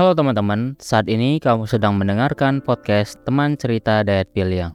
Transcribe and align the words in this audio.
Halo 0.00 0.16
teman-teman, 0.16 0.80
saat 0.80 1.12
ini 1.12 1.36
kamu 1.44 1.68
sedang 1.68 1.92
mendengarkan 2.00 2.64
podcast 2.64 3.20
Teman 3.28 3.60
Cerita 3.60 4.00
Dayat 4.00 4.32
Piliang. 4.32 4.72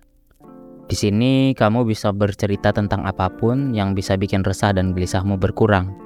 Di 0.85 0.93
sini 0.93 1.57
kamu 1.57 1.81
bisa 1.81 2.13
bercerita 2.13 2.69
tentang 2.69 3.01
apa 3.09 3.33
pun 3.33 3.73
yang 3.73 3.97
bisa 3.97 4.21
bikin 4.21 4.45
resah 4.45 4.69
dan 4.69 4.93
gelisahmu 4.93 5.41
berkurang. 5.41 5.97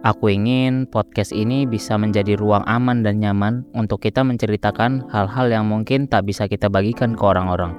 Aku 0.00 0.32
ingin 0.32 0.88
podcast 0.88 1.36
ini 1.36 1.68
bisa 1.68 2.00
menjadi 2.00 2.40
ruang 2.40 2.64
aman 2.64 3.04
dan 3.04 3.20
nyaman 3.20 3.68
untuk 3.76 4.00
kita 4.00 4.24
menceritakan 4.24 5.12
hal-hal 5.12 5.52
yang 5.52 5.68
mungkin 5.68 6.08
tak 6.08 6.24
bisa 6.24 6.48
kita 6.48 6.72
bagikan 6.72 7.12
ke 7.12 7.20
orang-orang. 7.20 7.76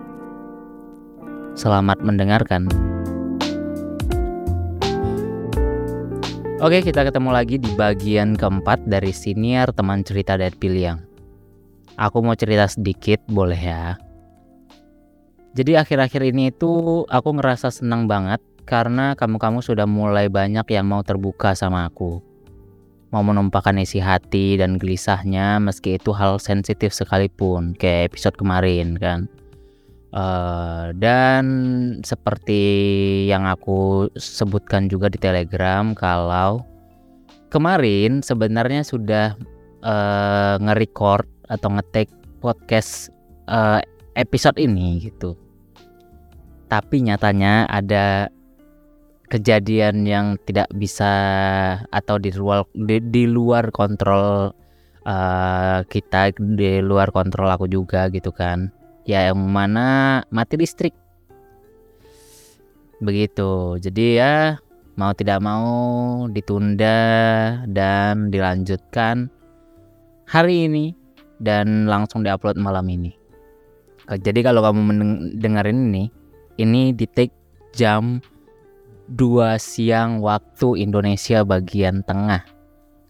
Selamat 1.58 1.98
mendengarkan. 2.06 2.93
Oke, 6.64 6.80
kita 6.80 7.04
ketemu 7.04 7.36
lagi 7.36 7.60
di 7.60 7.68
bagian 7.76 8.40
keempat 8.40 8.88
dari 8.88 9.12
siniar 9.12 9.76
teman 9.76 10.00
cerita 10.00 10.40
dari 10.40 10.56
Piliang. 10.56 10.96
Aku 12.00 12.24
mau 12.24 12.40
cerita 12.40 12.72
sedikit, 12.72 13.20
boleh 13.28 13.60
ya? 13.60 14.00
Jadi 15.60 15.76
akhir-akhir 15.76 16.24
ini 16.24 16.56
itu 16.56 17.04
aku 17.12 17.36
ngerasa 17.36 17.68
senang 17.68 18.08
banget 18.08 18.40
karena 18.64 19.12
kamu-kamu 19.12 19.60
sudah 19.60 19.84
mulai 19.84 20.32
banyak 20.32 20.64
yang 20.72 20.88
mau 20.88 21.04
terbuka 21.04 21.52
sama 21.52 21.84
aku. 21.84 22.24
Mau 23.12 23.24
menumpahkan 23.28 23.84
isi 23.84 24.00
hati 24.00 24.56
dan 24.56 24.80
gelisahnya 24.80 25.60
meski 25.60 26.00
itu 26.00 26.16
hal 26.16 26.40
sensitif 26.40 26.96
sekalipun, 26.96 27.76
kayak 27.76 28.16
episode 28.16 28.40
kemarin 28.40 28.96
kan. 28.96 29.28
Uh, 30.14 30.94
dan 31.02 31.44
seperti 32.06 32.62
yang 33.26 33.50
aku 33.50 34.14
sebutkan 34.14 34.86
juga 34.86 35.10
di 35.10 35.18
Telegram 35.18 35.98
kalau 35.98 36.62
kemarin 37.50 38.22
sebenarnya 38.22 38.86
sudah 38.86 39.34
uh, 39.82 40.62
nge-record 40.62 41.26
atau 41.50 41.70
ngetek 41.74 42.14
podcast 42.46 43.10
uh, 43.50 43.82
episode 44.14 44.62
ini 44.62 45.02
gitu. 45.02 45.34
Tapi 46.70 47.10
nyatanya 47.10 47.66
ada 47.66 48.30
kejadian 49.34 50.06
yang 50.06 50.38
tidak 50.46 50.70
bisa 50.78 51.10
atau 51.90 52.22
di 52.22 52.30
luar 52.38 52.70
di, 52.78 53.02
di 53.02 53.26
luar 53.26 53.74
kontrol 53.74 54.54
uh, 55.10 55.82
kita, 55.90 56.38
di 56.38 56.86
luar 56.86 57.10
kontrol 57.10 57.50
aku 57.50 57.66
juga 57.66 58.14
gitu 58.14 58.30
kan 58.30 58.83
ya 59.04 59.32
yang 59.32 59.40
mana 59.40 60.22
mati 60.32 60.56
listrik. 60.56 60.96
Begitu. 63.04 63.80
Jadi 63.80 64.20
ya 64.20 64.60
mau 64.96 65.12
tidak 65.12 65.44
mau 65.44 65.68
ditunda 66.32 67.00
dan 67.68 68.32
dilanjutkan 68.32 69.28
hari 70.30 70.72
ini 70.72 70.86
dan 71.44 71.90
langsung 71.90 72.24
diupload 72.24 72.56
malam 72.60 72.88
ini. 72.88 73.12
Jadi 74.08 74.44
kalau 74.44 74.64
kamu 74.64 74.82
mendengarin 74.84 75.92
ini 75.92 76.12
ini 76.60 76.92
di 76.92 77.08
take 77.08 77.34
jam 77.72 78.20
2 79.12 79.60
siang 79.60 80.24
waktu 80.24 80.80
Indonesia 80.80 81.44
bagian 81.44 82.04
tengah. 82.08 82.44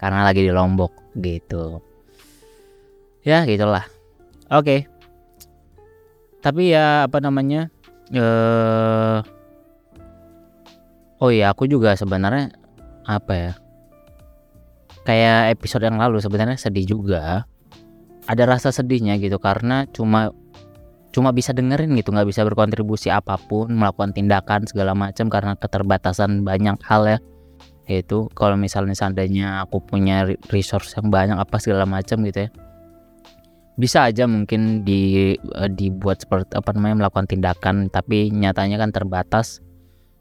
Karena 0.01 0.25
lagi 0.25 0.43
di 0.43 0.51
Lombok 0.51 1.15
gitu. 1.21 1.79
Ya 3.23 3.45
gitulah. 3.45 3.87
Oke. 4.51 4.85
okay 4.85 4.92
tapi 6.43 6.75
ya 6.75 7.07
apa 7.07 7.23
namanya 7.23 7.71
eh 8.11 9.23
oh 11.23 11.31
iya 11.31 11.55
aku 11.55 11.71
juga 11.71 11.95
sebenarnya 11.95 12.51
apa 13.07 13.33
ya 13.33 13.51
kayak 15.07 15.55
episode 15.55 15.83
yang 15.83 15.99
lalu 15.99 16.19
sebenarnya 16.19 16.59
sedih 16.59 16.87
juga. 16.87 17.47
Ada 18.23 18.47
rasa 18.47 18.71
sedihnya 18.71 19.19
gitu 19.19 19.35
karena 19.35 19.83
cuma 19.91 20.31
cuma 21.11 21.35
bisa 21.35 21.51
dengerin 21.51 21.91
gitu 21.99 22.15
nggak 22.15 22.25
bisa 22.31 22.41
berkontribusi 22.47 23.11
apa 23.11 23.35
pun 23.35 23.67
melakukan 23.67 24.15
tindakan 24.15 24.63
segala 24.63 24.95
macam 24.95 25.27
karena 25.27 25.59
keterbatasan 25.59 26.47
banyak 26.47 26.79
hal 26.87 27.03
ya. 27.03 27.17
Itu 27.83 28.31
kalau 28.31 28.55
misalnya 28.55 28.95
seandainya 28.95 29.67
aku 29.67 29.83
punya 29.83 30.23
resource 30.47 30.95
yang 30.95 31.11
banyak 31.11 31.35
apa 31.35 31.59
segala 31.59 31.83
macam 31.83 32.23
gitu 32.23 32.47
ya 32.47 32.49
bisa 33.73 34.05
aja 34.05 34.29
mungkin 34.29 34.85
di 34.85 35.33
uh, 35.57 35.69
dibuat 35.69 36.21
seperti 36.21 36.53
apa 36.53 36.69
namanya 36.77 37.05
melakukan 37.05 37.25
tindakan 37.25 37.89
tapi 37.89 38.29
nyatanya 38.29 38.77
kan 38.77 38.93
terbatas. 38.93 39.65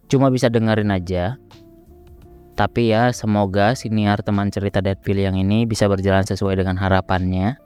Cuma 0.09 0.33
bisa 0.33 0.49
dengerin 0.49 0.93
aja. 0.93 1.37
Tapi 2.53 2.93
ya 2.93 3.09
semoga 3.17 3.73
siniar 3.73 4.21
teman 4.21 4.53
cerita 4.53 4.85
Deadpool 4.85 5.17
yang 5.17 5.41
ini 5.41 5.65
bisa 5.65 5.89
berjalan 5.89 6.25
sesuai 6.25 6.61
dengan 6.61 6.77
harapannya. 6.77 7.57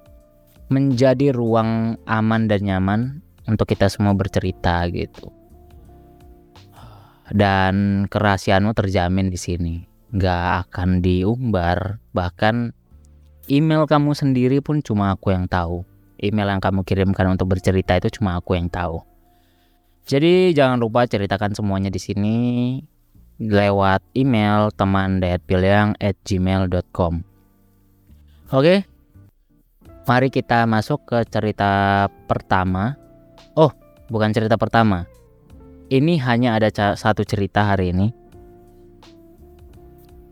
Menjadi 0.67 1.31
ruang 1.31 1.95
aman 2.07 2.51
dan 2.51 2.67
nyaman 2.67 3.01
untuk 3.47 3.71
kita 3.71 3.87
semua 3.87 4.15
bercerita 4.15 4.87
gitu. 4.91 5.31
Dan 7.31 8.07
kerahasiaanmu 8.07 8.75
terjamin 8.75 9.31
di 9.31 9.39
sini. 9.39 9.75
Nggak 10.15 10.71
akan 10.71 11.03
diumbar. 11.03 11.99
Bahkan 12.15 12.71
email 13.47 13.87
kamu 13.87 14.13
sendiri 14.15 14.59
pun 14.63 14.83
cuma 14.83 15.15
aku 15.15 15.35
yang 15.35 15.47
tahu. 15.47 15.87
Email 16.17 16.57
yang 16.57 16.63
kamu 16.63 16.83
kirimkan 16.83 17.37
untuk 17.37 17.53
bercerita 17.53 17.95
itu 17.99 18.21
cuma 18.21 18.41
aku 18.41 18.57
yang 18.57 18.67
tahu. 18.73 19.05
Jadi 20.07 20.55
jangan 20.55 20.79
lupa 20.79 21.03
ceritakan 21.05 21.53
semuanya 21.53 21.91
di 21.91 21.99
sini 21.99 22.37
lewat 23.43 24.01
email 24.17 24.71
teman 24.73 25.21
at 25.21 26.17
gmail.com. 26.25 27.15
Oke, 28.55 28.87
mari 30.07 30.29
kita 30.31 30.65
masuk 30.65 31.03
ke 31.11 31.19
cerita 31.27 32.07
pertama. 32.31 32.95
Oh, 33.59 33.75
bukan 34.07 34.31
cerita 34.31 34.55
pertama. 34.55 35.11
Ini 35.91 36.23
hanya 36.23 36.55
ada 36.59 36.71
satu 36.95 37.27
cerita 37.27 37.67
hari 37.67 37.91
ini 37.91 38.15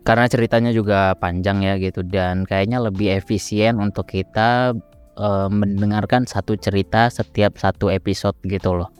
karena 0.05 0.29
ceritanya 0.29 0.69
juga 0.69 1.17
panjang 1.17 1.65
ya 1.65 1.81
gitu 1.81 2.05
dan 2.05 2.45
kayaknya 2.45 2.77
lebih 2.77 3.09
efisien 3.17 3.81
untuk 3.81 4.05
kita 4.13 4.77
uh, 5.17 5.49
mendengarkan 5.49 6.29
satu 6.29 6.53
cerita 6.55 7.09
setiap 7.09 7.57
satu 7.57 7.89
episode 7.89 8.37
gitu 8.45 8.77
loh. 8.77 8.93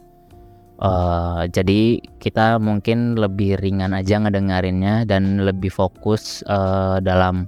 Uh, 0.76 1.48
jadi 1.56 2.04
kita 2.20 2.60
mungkin 2.60 3.16
lebih 3.16 3.56
ringan 3.64 3.96
aja 3.96 4.20
ngedengarinnya 4.20 5.08
dan 5.08 5.40
lebih 5.40 5.72
fokus 5.72 6.44
uh, 6.52 7.00
dalam 7.00 7.48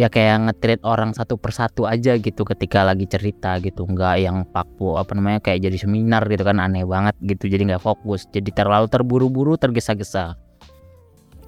ya 0.00 0.08
kayak 0.08 0.48
ngetrit 0.48 0.80
orang 0.80 1.12
satu 1.12 1.36
persatu 1.36 1.84
aja 1.84 2.16
gitu 2.16 2.46
ketika 2.46 2.88
lagi 2.88 3.04
cerita 3.04 3.60
gitu 3.60 3.84
nggak 3.84 4.16
yang 4.16 4.48
paku 4.48 4.96
apa 4.96 5.12
namanya 5.12 5.44
kayak 5.44 5.60
jadi 5.60 5.76
seminar 5.76 6.24
gitu 6.30 6.40
kan 6.40 6.56
aneh 6.56 6.88
banget 6.88 7.12
gitu 7.20 7.52
jadi 7.52 7.74
nggak 7.74 7.84
fokus 7.84 8.24
jadi 8.32 8.48
terlalu 8.48 8.88
terburu-buru 8.88 9.60
tergesa-gesa 9.60 10.40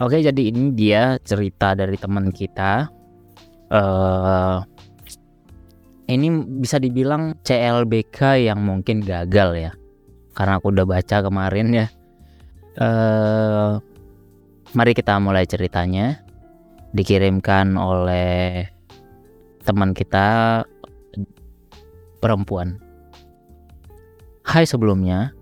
Oke, 0.01 0.25
jadi 0.25 0.49
ini 0.49 0.73
dia 0.73 1.21
cerita 1.21 1.77
dari 1.77 2.01
teman 2.01 2.33
kita. 2.33 2.89
Uh, 3.73 4.65
ini 6.09 6.29
bisa 6.61 6.81
dibilang 6.81 7.37
CLBK 7.45 8.49
yang 8.49 8.61
mungkin 8.61 9.01
gagal 9.01 9.51
ya, 9.57 9.73
karena 10.37 10.61
aku 10.61 10.73
udah 10.73 10.85
baca 10.89 11.17
kemarin 11.25 11.67
ya. 11.73 11.87
Uh, 12.77 13.81
mari 14.73 14.93
kita 14.97 15.17
mulai 15.21 15.45
ceritanya. 15.45 16.25
Dikirimkan 16.93 17.77
oleh 17.81 18.69
teman 19.65 19.97
kita 19.97 20.61
perempuan. 22.21 22.77
Hai 24.45 24.69
sebelumnya, 24.69 25.33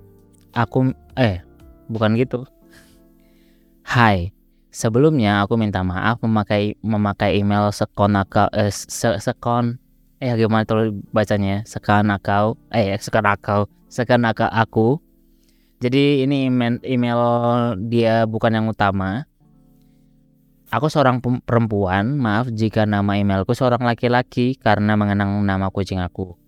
aku 0.54 0.94
eh 1.18 1.42
bukan 1.90 2.14
gitu. 2.14 2.46
Hai, 3.82 4.30
Sebelumnya 4.70 5.42
aku 5.42 5.58
minta 5.58 5.82
maaf 5.82 6.22
memakai 6.22 6.78
memakai 6.78 7.42
email 7.42 7.74
sekonaka 7.74 8.54
eh, 8.54 8.70
se, 8.70 9.18
sekon 9.18 9.82
eh 10.22 10.30
gimana 10.38 10.62
tuh 10.62 10.94
bacanya 11.10 11.66
sekanakau 11.66 12.54
eh 12.70 12.94
sekanakau 12.94 13.66
sekanaka 13.90 14.46
aku. 14.46 15.02
Jadi 15.80 16.22
ini 16.22 16.46
email, 16.46 16.78
email 16.86 17.20
dia 17.90 18.28
bukan 18.28 18.52
yang 18.54 18.66
utama. 18.70 19.26
Aku 20.70 20.86
seorang 20.86 21.18
perempuan, 21.18 22.14
maaf 22.14 22.46
jika 22.54 22.86
nama 22.86 23.18
emailku 23.18 23.56
seorang 23.58 23.82
laki-laki 23.82 24.54
karena 24.54 24.94
mengenang 24.94 25.42
nama 25.42 25.66
kucing 25.74 25.98
aku. 25.98 26.38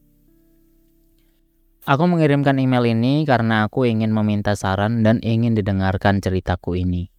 Aku 1.83 2.07
mengirimkan 2.07 2.55
email 2.63 2.87
ini 2.87 3.27
karena 3.27 3.67
aku 3.67 3.83
ingin 3.83 4.15
meminta 4.15 4.55
saran 4.55 5.03
dan 5.03 5.19
ingin 5.27 5.59
didengarkan 5.59 6.23
ceritaku 6.23 6.79
ini. 6.79 7.11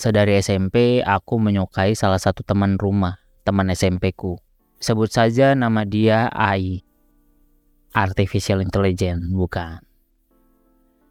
Sedari 0.00 0.40
SMP, 0.40 1.04
aku 1.04 1.36
menyukai 1.36 1.92
salah 1.92 2.16
satu 2.16 2.40
teman 2.40 2.80
rumah, 2.80 3.20
teman 3.44 3.68
SMP 3.68 4.16
ku. 4.16 4.40
Sebut 4.80 5.12
saja 5.12 5.52
nama 5.52 5.84
dia 5.84 6.32
AI. 6.32 6.80
Artificial 7.92 8.64
Intelligence, 8.64 9.28
bukan. 9.28 9.84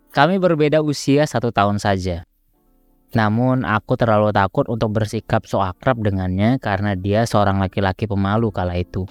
Kami 0.09 0.41
berbeda 0.41 0.81
usia 0.81 1.30
satu 1.30 1.53
tahun 1.53 1.77
saja. 1.77 2.25
Namun 3.13 3.62
aku 3.62 3.94
terlalu 3.94 4.33
takut 4.33 4.65
untuk 4.65 4.97
bersikap 4.97 5.45
so 5.45 5.62
akrab 5.62 6.01
dengannya 6.01 6.57
karena 6.57 6.97
dia 6.97 7.30
seorang 7.30 7.62
laki-laki 7.62 8.09
pemalu 8.09 8.50
kala 8.50 8.74
itu. 8.74 9.06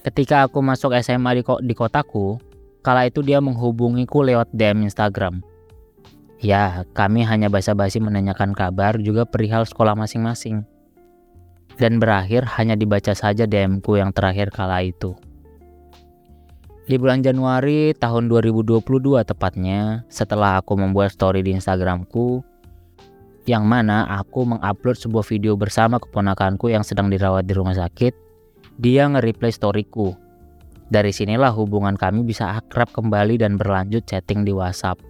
Ketika 0.00 0.48
aku 0.48 0.64
masuk 0.64 0.96
SMA 1.04 1.36
di, 1.36 1.42
ko 1.44 1.60
di 1.60 1.76
kotaku, 1.76 2.40
kala 2.80 3.12
itu 3.12 3.20
dia 3.20 3.44
menghubungiku 3.44 4.24
lewat 4.24 4.48
DM 4.56 4.88
Instagram. 4.88 5.44
Ya, 6.40 6.88
kami 6.96 7.20
hanya 7.28 7.52
basa-basi 7.52 8.00
menanyakan 8.00 8.56
kabar 8.56 8.96
juga 8.96 9.28
perihal 9.28 9.68
sekolah 9.68 9.92
masing-masing. 9.92 10.64
Dan 11.76 12.00
berakhir 12.00 12.48
hanya 12.56 12.80
dibaca 12.80 13.12
saja 13.12 13.44
DM-ku 13.44 14.00
yang 14.00 14.08
terakhir 14.16 14.48
kala 14.48 14.80
itu. 14.80 15.12
Di 16.88 16.96
bulan 16.96 17.20
Januari 17.20 17.92
tahun 17.92 18.32
2022 18.32 18.80
tepatnya, 19.20 20.08
setelah 20.08 20.64
aku 20.64 20.80
membuat 20.80 21.12
story 21.12 21.44
di 21.44 21.52
Instagramku, 21.52 22.40
yang 23.44 23.68
mana 23.68 24.08
aku 24.08 24.48
mengupload 24.48 24.96
sebuah 24.96 25.24
video 25.28 25.60
bersama 25.60 26.00
keponakanku 26.00 26.72
yang 26.72 26.80
sedang 26.80 27.12
dirawat 27.12 27.44
di 27.44 27.52
rumah 27.52 27.76
sakit, 27.76 28.16
dia 28.80 29.04
nge-replay 29.12 29.52
storyku. 29.52 30.16
Dari 30.88 31.12
sinilah 31.12 31.52
hubungan 31.52 32.00
kami 32.00 32.24
bisa 32.24 32.56
akrab 32.58 32.90
kembali 32.96 33.38
dan 33.38 33.60
berlanjut 33.60 34.08
chatting 34.08 34.42
di 34.42 34.50
WhatsApp. 34.50 35.09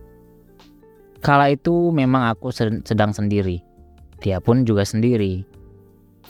Kala 1.20 1.52
itu 1.52 1.92
memang 1.92 2.32
aku 2.32 2.48
sedang 2.84 3.12
sendiri. 3.12 3.60
Dia 4.24 4.40
pun 4.40 4.64
juga 4.64 4.88
sendiri. 4.88 5.44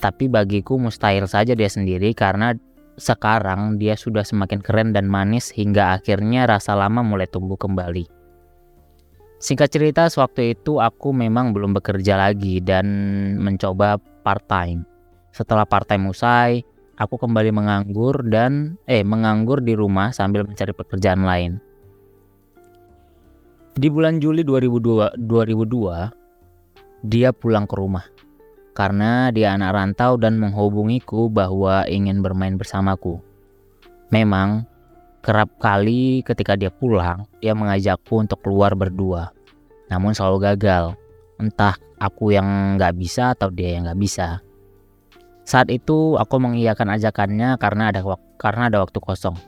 Tapi 0.03 0.27
bagiku 0.27 0.79
mustahil 0.79 1.31
saja 1.31 1.55
dia 1.55 1.71
sendiri 1.71 2.11
karena 2.11 2.55
sekarang 2.99 3.79
dia 3.79 3.95
sudah 3.95 4.27
semakin 4.27 4.59
keren 4.59 4.91
dan 4.91 5.07
manis 5.07 5.49
hingga 5.55 5.99
akhirnya 5.99 6.51
rasa 6.51 6.75
lama 6.75 7.07
mulai 7.07 7.31
tumbuh 7.31 7.55
kembali. 7.57 8.07
Singkat 9.41 9.69
cerita, 9.73 10.03
sewaktu 10.11 10.53
itu 10.53 10.85
aku 10.85 11.17
memang 11.17 11.57
belum 11.57 11.73
bekerja 11.73 12.21
lagi 12.21 12.61
dan 12.61 12.85
mencoba 13.41 13.97
part-time. 14.21 14.85
Setelah 15.33 15.65
part-time 15.65 16.13
usai, 16.13 16.61
aku 17.01 17.17
kembali 17.17 17.49
menganggur 17.49 18.21
dan 18.29 18.77
eh 18.85 19.01
menganggur 19.01 19.65
di 19.65 19.73
rumah 19.73 20.13
sambil 20.13 20.45
mencari 20.45 20.77
pekerjaan 20.77 21.25
lain. 21.25 21.57
Di 23.71 23.87
bulan 23.87 24.19
Juli 24.19 24.43
2002, 24.43 25.15
2002 25.31 27.07
dia 27.07 27.31
pulang 27.31 27.71
ke 27.71 27.75
rumah 27.79 28.03
karena 28.75 29.31
dia 29.31 29.55
anak 29.55 29.71
rantau 29.79 30.19
dan 30.19 30.43
menghubungiku 30.43 31.31
bahwa 31.31 31.87
ingin 31.87 32.19
bermain 32.19 32.59
bersamaku. 32.59 33.23
Memang, 34.11 34.67
kerap 35.23 35.55
kali 35.63 36.27
ketika 36.27 36.59
dia 36.59 36.75
pulang, 36.75 37.31
dia 37.39 37.55
mengajakku 37.55 38.19
untuk 38.19 38.43
keluar 38.43 38.75
berdua. 38.75 39.31
Namun 39.87 40.19
selalu 40.19 40.51
gagal. 40.51 40.99
Entah 41.39 41.79
aku 42.03 42.35
yang 42.35 42.75
nggak 42.75 42.99
bisa 42.99 43.39
atau 43.39 43.55
dia 43.55 43.79
yang 43.79 43.87
nggak 43.87 44.01
bisa. 44.03 44.43
Saat 45.47 45.71
itu 45.71 46.19
aku 46.19 46.43
mengiyakan 46.43 46.95
ajakannya 46.99 47.55
karena 47.59 47.95
ada 47.95 48.03
karena 48.35 48.67
ada 48.67 48.83
waktu 48.83 48.99
kosong. 48.99 49.39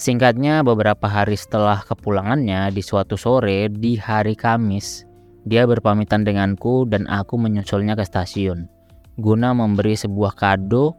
Singkatnya 0.00 0.64
beberapa 0.64 1.04
hari 1.04 1.36
setelah 1.36 1.84
kepulangannya 1.84 2.72
di 2.72 2.80
suatu 2.80 3.20
sore 3.20 3.68
di 3.68 4.00
hari 4.00 4.32
Kamis, 4.32 5.04
dia 5.44 5.68
berpamitan 5.68 6.24
denganku 6.24 6.88
dan 6.88 7.04
aku 7.04 7.36
menyusulnya 7.36 7.92
ke 7.92 8.08
stasiun 8.08 8.80
guna 9.20 9.52
memberi 9.52 9.94
sebuah 9.94 10.32
kado 10.32 10.96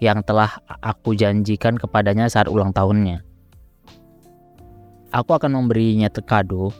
yang 0.00 0.24
telah 0.24 0.48
aku 0.80 1.12
janjikan 1.12 1.76
kepadanya 1.76 2.26
saat 2.32 2.48
ulang 2.48 2.72
tahunnya. 2.72 3.22
Aku 5.12 5.36
akan 5.36 5.52
memberinya 5.56 6.08
kado, 6.08 6.72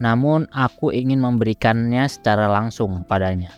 namun 0.00 0.48
aku 0.52 0.92
ingin 0.92 1.20
memberikannya 1.20 2.08
secara 2.08 2.48
langsung 2.48 3.04
padanya. 3.04 3.52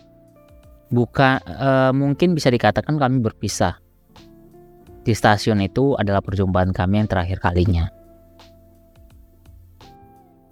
Bukan 0.87 1.43
e, 1.43 1.69
mungkin 1.91 2.31
bisa 2.31 2.47
dikatakan 2.47 2.95
kami 2.95 3.19
berpisah. 3.19 3.79
Di 5.07 5.15
stasiun 5.15 5.63
itu 5.63 5.95
adalah 5.95 6.19
perjumpaan 6.19 6.75
kami 6.75 6.99
yang 6.99 7.07
terakhir 7.07 7.39
kalinya. 7.39 7.87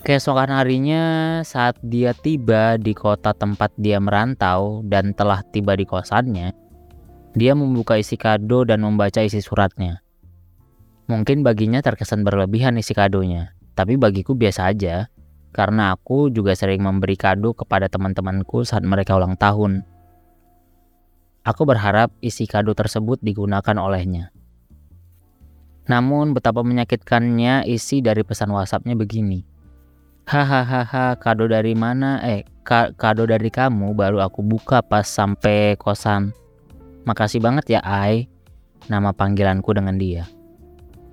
Keesokan 0.05 0.53
harinya 0.53 1.03
saat 1.43 1.75
dia 1.83 2.15
tiba 2.15 2.79
di 2.79 2.95
kota 2.95 3.35
tempat 3.35 3.75
dia 3.75 3.99
merantau 3.99 4.79
dan 4.87 5.11
telah 5.11 5.43
tiba 5.51 5.75
di 5.75 5.83
kosannya, 5.83 6.55
dia 7.35 7.51
membuka 7.51 7.99
isi 7.99 8.15
kado 8.15 8.63
dan 8.63 8.79
membaca 8.85 9.19
isi 9.19 9.43
suratnya. 9.43 9.99
Mungkin 11.11 11.43
baginya 11.43 11.83
terkesan 11.83 12.23
berlebihan 12.23 12.79
isi 12.79 12.95
kadonya, 12.95 13.57
tapi 13.75 13.97
bagiku 13.99 14.37
biasa 14.37 14.71
aja, 14.71 15.09
karena 15.51 15.91
aku 15.97 16.31
juga 16.31 16.55
sering 16.55 16.79
memberi 16.85 17.17
kado 17.17 17.51
kepada 17.57 17.91
teman-temanku 17.91 18.63
saat 18.63 18.87
mereka 18.87 19.19
ulang 19.19 19.35
tahun. 19.35 19.83
Aku 21.43 21.65
berharap 21.65 22.13
isi 22.23 22.47
kado 22.47 22.77
tersebut 22.77 23.19
digunakan 23.25 23.75
olehnya. 23.81 24.34
Namun 25.85 26.33
betapa 26.33 26.65
menyakitkannya 26.65 27.69
isi 27.69 28.01
dari 28.01 28.25
pesan 28.25 28.49
WhatsAppnya 28.49 28.97
begini. 28.97 29.45
Hahaha, 30.25 31.21
kado 31.21 31.45
dari 31.45 31.77
mana? 31.77 32.17
Eh, 32.25 32.41
ka 32.65 32.89
kado 32.97 33.29
dari 33.29 33.53
kamu 33.53 33.93
baru 33.93 34.25
aku 34.25 34.41
buka 34.41 34.81
pas 34.81 35.05
sampai 35.05 35.77
kosan. 35.77 36.33
Makasih 37.05 37.37
banget 37.37 37.77
ya, 37.77 37.81
Ai. 37.85 38.25
Nama 38.89 39.13
panggilanku 39.13 39.69
dengan 39.77 40.01
dia. 40.01 40.25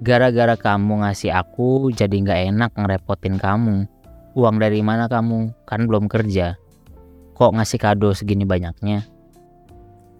Gara-gara 0.00 0.56
kamu 0.56 1.04
ngasih 1.04 1.28
aku, 1.28 1.92
jadi 1.92 2.16
nggak 2.24 2.40
enak 2.56 2.70
ngerepotin 2.72 3.36
kamu. 3.36 3.84
Uang 4.32 4.56
dari 4.56 4.80
mana 4.80 5.04
kamu? 5.12 5.52
Kan 5.68 5.84
belum 5.84 6.08
kerja. 6.08 6.56
Kok 7.36 7.52
ngasih 7.60 7.76
kado 7.76 8.16
segini 8.16 8.48
banyaknya? 8.48 9.04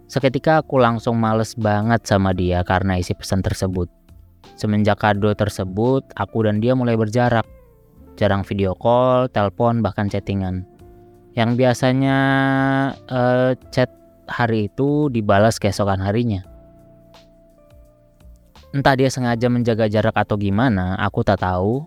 Seketika 0.05 0.61
aku 0.61 0.77
langsung 0.77 1.17
males 1.17 1.57
banget 1.57 2.05
sama 2.05 2.29
dia 2.37 2.61
karena 2.61 3.01
isi 3.01 3.17
pesan 3.17 3.41
tersebut. 3.41 3.89
Semenjak 4.53 5.01
kado 5.01 5.33
tersebut, 5.33 6.05
aku 6.13 6.45
dan 6.45 6.61
dia 6.61 6.77
mulai 6.77 6.93
berjarak 6.93 7.45
jarang 8.15 8.45
video 8.45 8.77
call, 8.77 9.29
telepon, 9.29 9.81
bahkan 9.81 10.07
chattingan. 10.09 10.65
Yang 11.33 11.57
biasanya 11.57 12.17
uh, 13.09 13.57
chat 13.73 13.89
hari 14.29 14.69
itu 14.69 15.09
dibalas 15.09 15.57
keesokan 15.57 15.99
harinya. 15.99 16.45
Entah 18.73 18.97
dia 18.97 19.09
sengaja 19.09 19.49
menjaga 19.49 19.85
jarak 19.85 20.17
atau 20.17 20.37
gimana, 20.37 20.97
aku 20.97 21.21
tak 21.21 21.41
tahu. 21.45 21.85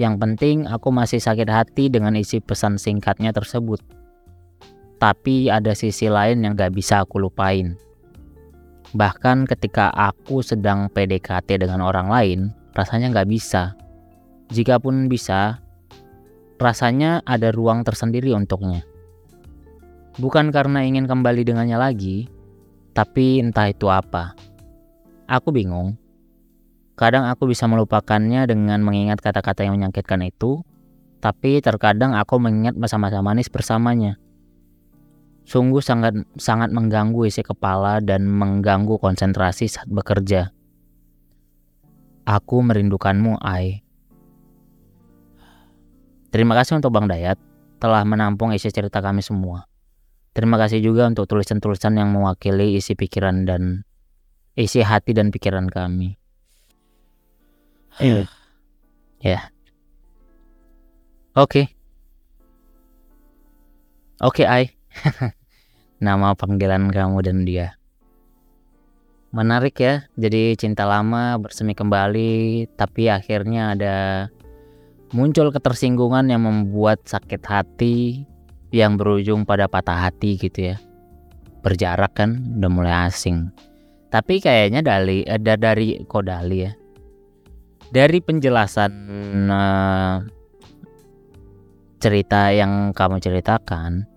Yang 0.00 0.14
penting 0.16 0.56
aku 0.64 0.88
masih 0.88 1.20
sakit 1.20 1.48
hati 1.48 1.92
dengan 1.92 2.16
isi 2.16 2.40
pesan 2.40 2.80
singkatnya 2.80 3.32
tersebut. 3.36 3.80
Tapi 4.96 5.52
ada 5.52 5.76
sisi 5.76 6.08
lain 6.08 6.40
yang 6.40 6.56
gak 6.56 6.72
bisa 6.72 7.04
aku 7.04 7.20
lupain. 7.20 7.76
Bahkan 8.92 9.48
ketika 9.48 9.88
aku 9.88 10.44
sedang 10.44 10.92
PDKT 10.92 11.64
dengan 11.64 11.80
orang 11.80 12.12
lain, 12.12 12.40
rasanya 12.76 13.08
gak 13.08 13.28
bisa. 13.28 13.72
Jikapun 14.52 15.08
bisa, 15.08 15.64
rasanya 16.60 17.24
ada 17.24 17.48
ruang 17.48 17.88
tersendiri 17.88 18.36
untuknya. 18.36 18.84
Bukan 20.20 20.52
karena 20.52 20.84
ingin 20.84 21.08
kembali 21.08 21.40
dengannya 21.40 21.80
lagi, 21.80 22.28
tapi 22.92 23.40
entah 23.40 23.72
itu 23.72 23.88
apa. 23.88 24.36
Aku 25.24 25.48
bingung. 25.56 25.96
Kadang 26.92 27.24
aku 27.24 27.48
bisa 27.48 27.64
melupakannya 27.64 28.44
dengan 28.44 28.84
mengingat 28.84 29.24
kata-kata 29.24 29.64
yang 29.64 29.80
menyakitkan 29.80 30.20
itu, 30.20 30.60
tapi 31.24 31.64
terkadang 31.64 32.12
aku 32.12 32.36
mengingat 32.36 32.76
masa-masa 32.76 33.24
manis 33.24 33.48
bersamanya. 33.48 34.20
Sungguh 35.42 35.82
sangat 35.82 36.14
sangat 36.38 36.70
mengganggu 36.70 37.26
isi 37.26 37.42
kepala 37.42 37.98
dan 37.98 38.30
mengganggu 38.30 38.96
konsentrasi 38.96 39.66
saat 39.66 39.90
bekerja. 39.90 40.54
Aku 42.22 42.62
merindukanmu, 42.62 43.42
Ai. 43.42 43.82
Terima 46.30 46.54
kasih 46.54 46.78
untuk 46.78 46.94
Bang 46.94 47.10
Dayat 47.10 47.36
telah 47.82 48.06
menampung 48.06 48.54
isi 48.54 48.70
cerita 48.70 49.02
kami 49.02 49.20
semua. 49.20 49.66
Terima 50.32 50.56
kasih 50.56 50.80
juga 50.80 51.10
untuk 51.10 51.28
tulisan-tulisan 51.28 51.98
yang 51.98 52.14
mewakili 52.14 52.78
isi 52.78 52.96
pikiran 52.96 53.44
dan 53.44 53.84
isi 54.56 54.80
hati 54.80 55.12
dan 55.12 55.28
pikiran 55.28 55.68
kami. 55.68 56.16
Iya. 58.00 58.24
Ya. 59.20 59.52
Oke. 61.36 61.68
Oke, 64.22 64.48
Ai. 64.48 64.72
Nama 66.06 66.34
panggilan 66.34 66.90
kamu 66.90 67.18
dan 67.22 67.38
dia. 67.46 67.78
Menarik 69.32 69.80
ya, 69.80 70.04
jadi 70.20 70.52
cinta 70.60 70.84
lama 70.84 71.40
bersemi 71.40 71.72
kembali, 71.72 72.68
tapi 72.76 73.08
akhirnya 73.08 73.72
ada 73.72 73.96
muncul 75.16 75.48
ketersinggungan 75.48 76.28
yang 76.28 76.44
membuat 76.44 77.08
sakit 77.08 77.40
hati 77.40 78.28
yang 78.72 79.00
berujung 79.00 79.48
pada 79.48 79.72
patah 79.72 80.08
hati 80.08 80.36
gitu 80.36 80.72
ya. 80.72 80.76
Berjarak 81.64 82.12
kan 82.12 82.60
udah 82.60 82.70
mulai 82.72 82.94
asing. 83.08 83.48
Tapi 84.12 84.44
kayaknya 84.44 84.84
dari 84.84 85.24
ada 85.24 85.56
dari 85.56 86.04
kodali 86.04 86.68
ya? 86.68 86.72
Dari 87.88 88.20
penjelasan 88.20 88.92
uh, 89.48 90.20
cerita 92.00 92.52
yang 92.52 92.92
kamu 92.92 93.16
ceritakan 93.16 94.11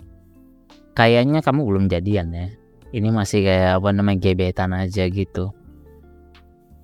kayaknya 0.95 1.43
kamu 1.43 1.61
belum 1.67 1.85
jadian 1.91 2.31
ya. 2.31 2.47
Ini 2.95 3.11
masih 3.11 3.43
kayak 3.43 3.83
apa 3.83 3.89
namanya 3.91 4.19
gebetan 4.23 4.71
aja 4.71 5.05
gitu. 5.11 5.51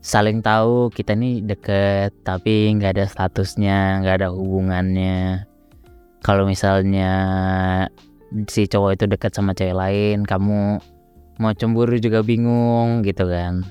Saling 0.03 0.43
tahu 0.43 0.91
kita 0.91 1.15
nih 1.15 1.45
deket 1.45 2.11
tapi 2.27 2.75
nggak 2.75 2.99
ada 2.99 3.05
statusnya 3.07 4.03
nggak 4.03 4.15
ada 4.21 4.29
hubungannya. 4.35 5.47
Kalau 6.21 6.45
misalnya 6.45 7.09
si 8.51 8.67
cowok 8.67 8.91
itu 8.99 9.05
deket 9.07 9.31
sama 9.33 9.55
cewek 9.55 9.73
lain 9.73 10.27
kamu 10.27 10.83
mau 11.39 11.53
cemburu 11.55 11.95
juga 11.97 12.19
bingung 12.21 13.01
gitu 13.07 13.25
kan. 13.31 13.63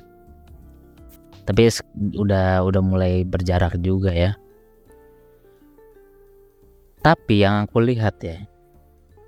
Tapi 1.45 1.69
udah 2.17 2.63
udah 2.65 2.83
mulai 2.83 3.27
berjarak 3.27 3.77
juga 3.83 4.15
ya. 4.15 4.33
Tapi 7.01 7.41
yang 7.41 7.65
aku 7.65 7.81
lihat 7.81 8.21
ya, 8.21 8.45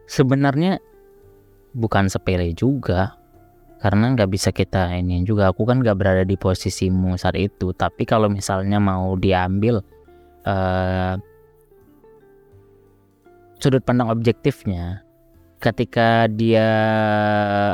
sebenarnya 0.04 0.76
bukan 1.72 2.08
sepele 2.08 2.52
juga. 2.56 3.16
Karena 3.82 4.14
nggak 4.14 4.30
bisa 4.30 4.54
kita 4.54 4.94
ini 4.94 5.26
juga. 5.26 5.50
Aku 5.50 5.66
kan 5.66 5.82
nggak 5.82 5.98
berada 5.98 6.22
di 6.22 6.38
posisimu 6.38 7.18
saat 7.18 7.34
itu. 7.34 7.74
Tapi 7.74 8.06
kalau 8.06 8.30
misalnya 8.30 8.78
mau 8.78 9.18
diambil 9.18 9.82
uh, 10.46 11.18
sudut 13.58 13.82
pandang 13.82 14.06
objektifnya, 14.14 15.02
ketika 15.58 16.30
dia 16.30 16.68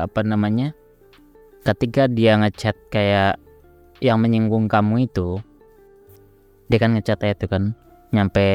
apa 0.01 0.25
namanya, 0.25 0.73
ketika 1.69 2.09
dia 2.09 2.41
ngechat 2.41 2.77
kayak 2.89 3.37
yang 4.01 4.17
menyinggung 4.25 4.65
kamu 4.65 5.13
itu, 5.13 5.45
dia 6.73 6.79
kan 6.81 6.97
ngechat 6.97 7.21
itu 7.25 7.45
kan 7.53 7.77
nyampe 8.09 8.49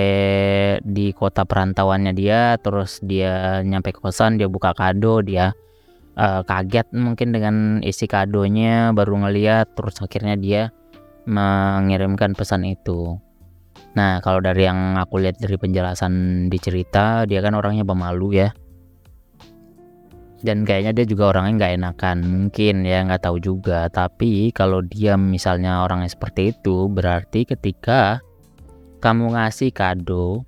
di 0.81 1.13
kota 1.13 1.45
perantauannya 1.45 2.13
dia 2.17 2.57
terus 2.57 2.98
dia 3.05 3.62
nyampe 3.62 3.93
kosan 3.93 4.41
dia 4.41 4.50
buka 4.50 4.74
kado 4.74 5.22
dia 5.22 5.53
uh, 6.17 6.41
kaget 6.45 6.89
mungkin 6.93 7.33
dengan 7.33 7.55
isi 7.86 8.10
kadonya 8.10 8.93
baru 8.93 9.25
ngeliat 9.27 9.74
terus 9.77 10.01
akhirnya 10.01 10.36
dia 10.38 10.62
mengirimkan 11.24 12.36
pesan 12.36 12.67
itu. 12.67 13.15
Nah 13.93 14.19
kalau 14.19 14.41
dari 14.43 14.67
yang 14.67 14.98
aku 15.00 15.22
lihat 15.22 15.39
dari 15.39 15.55
penjelasan 15.55 16.48
di 16.50 16.57
cerita 16.60 17.24
dia 17.29 17.39
kan 17.39 17.55
orangnya 17.55 17.86
pemalu 17.88 18.43
ya. 18.43 18.50
Dan 20.43 20.67
kayaknya 20.67 20.91
dia 20.91 21.05
juga 21.07 21.31
orangnya 21.31 21.55
nggak 21.55 21.74
enakan 21.79 22.17
mungkin 22.27 22.83
ya 22.83 23.07
nggak 23.07 23.24
tahu 23.24 23.39
juga. 23.39 23.88
Tapi 23.88 24.51
kalau 24.51 24.83
dia 24.83 25.15
misalnya 25.15 25.88
orangnya 25.88 26.12
seperti 26.12 26.51
itu 26.51 26.91
berarti 26.91 27.48
ketika 27.48 28.19
kamu 29.03 29.36
ngasih 29.36 29.75
kado 29.75 30.48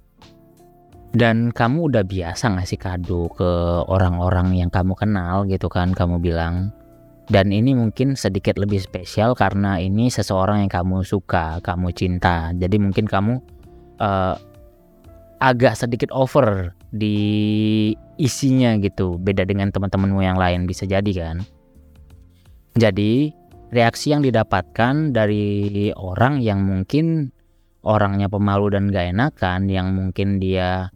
dan 1.11 1.51
kamu 1.51 1.91
udah 1.91 2.07
biasa 2.07 2.55
ngasih 2.55 2.79
kado 2.79 3.27
ke 3.35 3.51
orang-orang 3.91 4.55
yang 4.55 4.71
kamu 4.71 4.95
kenal 4.95 5.43
gitu 5.43 5.67
kan 5.67 5.91
kamu 5.91 6.23
bilang. 6.23 6.71
Dan 7.25 7.51
ini 7.51 7.75
mungkin 7.75 8.15
sedikit 8.15 8.55
lebih 8.55 8.79
spesial 8.79 9.35
karena 9.35 9.81
ini 9.81 10.07
seseorang 10.07 10.63
yang 10.63 10.71
kamu 10.71 11.03
suka 11.03 11.59
kamu 11.65 11.91
cinta. 11.91 12.55
Jadi 12.55 12.77
mungkin 12.79 13.09
kamu 13.09 13.43
uh, 13.99 14.37
agak 15.43 15.75
sedikit 15.75 16.13
over 16.15 16.71
di 16.95 17.91
isinya 18.15 18.77
gitu. 18.79 19.19
Beda 19.19 19.43
dengan 19.43 19.73
teman-temanmu 19.73 20.21
yang 20.23 20.37
lain 20.39 20.69
bisa 20.69 20.87
jadi 20.87 21.11
kan? 21.11 21.43
Jadi 22.77 23.33
reaksi 23.73 24.13
yang 24.13 24.21
didapatkan 24.23 25.11
dari 25.11 25.89
orang 25.97 26.39
yang 26.45 26.61
mungkin 26.61 27.34
orangnya 27.85 28.27
pemalu 28.27 28.73
dan 28.73 28.89
gak 28.89 29.13
enakan 29.13 29.69
yang 29.69 29.93
mungkin 29.93 30.41
dia 30.41 30.89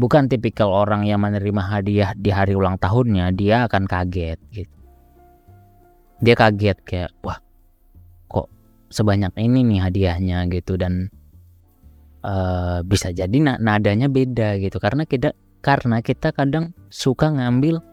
bukan 0.00 0.32
tipikal 0.32 0.72
orang 0.72 1.04
yang 1.04 1.20
menerima 1.20 1.60
hadiah 1.60 2.10
di 2.16 2.32
hari 2.32 2.56
ulang 2.56 2.80
tahunnya 2.80 3.36
dia 3.36 3.68
akan 3.68 3.84
kaget 3.84 4.40
gitu. 4.48 4.76
Dia 6.24 6.34
kaget 6.36 6.78
kayak 6.80 7.12
wah 7.20 7.36
kok 8.32 8.48
sebanyak 8.88 9.36
ini 9.36 9.60
nih 9.68 9.80
hadiahnya 9.84 10.48
gitu. 10.48 10.80
Dan 10.80 11.12
uh, 12.24 12.80
bisa 12.80 13.12
jadi 13.12 13.60
nadanya 13.60 14.08
beda 14.08 14.56
gitu. 14.64 14.80
Karena 14.80 15.04
kita 15.04 15.36
karena 15.60 16.00
kita 16.00 16.32
kadang 16.32 16.72
suka 16.88 17.28
ngambil 17.28 17.84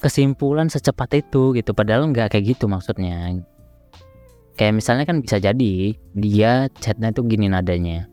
kesimpulan 0.00 0.72
secepat 0.72 1.20
itu 1.20 1.52
gitu. 1.52 1.76
Padahal 1.76 2.08
nggak 2.08 2.32
kayak 2.32 2.56
gitu 2.56 2.72
maksudnya 2.72 3.44
kayak 4.56 4.74
misalnya 4.76 5.04
kan 5.08 5.24
bisa 5.24 5.40
jadi 5.40 5.96
dia 6.16 6.68
chatnya 6.80 7.12
tuh 7.14 7.24
gini 7.24 7.48
nadanya. 7.48 8.08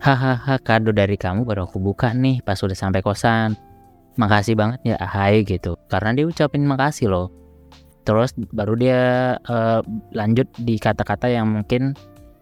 Hahaha 0.00 0.56
kado 0.64 0.96
dari 0.96 1.20
kamu 1.20 1.44
baru 1.44 1.68
aku 1.68 1.76
buka 1.76 2.16
nih 2.16 2.40
pas 2.40 2.56
udah 2.56 2.76
sampai 2.76 3.04
kosan. 3.04 3.52
Makasih 4.16 4.56
banget 4.56 4.80
ya 4.84 4.96
hai 4.96 5.44
gitu. 5.44 5.76
Karena 5.92 6.16
dia 6.16 6.24
ucapin 6.24 6.64
makasih 6.64 7.12
loh. 7.12 7.28
Terus 8.08 8.32
baru 8.56 8.74
dia 8.80 9.00
uh, 9.44 9.84
lanjut 10.16 10.48
di 10.56 10.80
kata-kata 10.80 11.28
yang 11.28 11.52
mungkin 11.52 11.92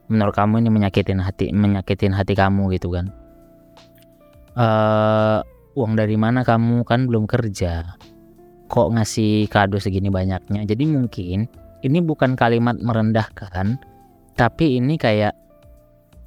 menurut 0.06 0.32
kamu 0.32 0.62
ini 0.64 0.70
menyakitin 0.70 1.18
hati 1.18 1.50
menyakitin 1.50 2.14
hati 2.14 2.38
kamu 2.38 2.70
gitu 2.78 2.94
kan. 2.94 3.10
Uh, 4.54 5.42
uang 5.74 5.98
dari 5.98 6.14
mana 6.14 6.46
kamu? 6.46 6.86
Kan 6.86 7.10
belum 7.10 7.26
kerja. 7.26 7.98
Kok 8.70 8.94
ngasih 8.94 9.50
kado 9.50 9.82
segini 9.82 10.14
banyaknya? 10.14 10.62
Jadi 10.62 10.84
mungkin 10.86 11.50
ini 11.86 11.98
bukan 12.02 12.34
kalimat 12.34 12.78
merendahkan, 12.82 13.78
tapi 14.34 14.78
ini 14.78 14.98
kayak 14.98 15.34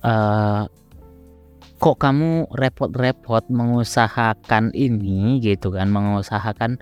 uh, 0.03 0.67
kok 1.81 1.97
kamu 1.97 2.45
repot-repot 2.53 3.49
mengusahakan 3.49 4.69
ini 4.77 5.41
gitu 5.41 5.73
kan, 5.73 5.89
mengusahakan 5.89 6.77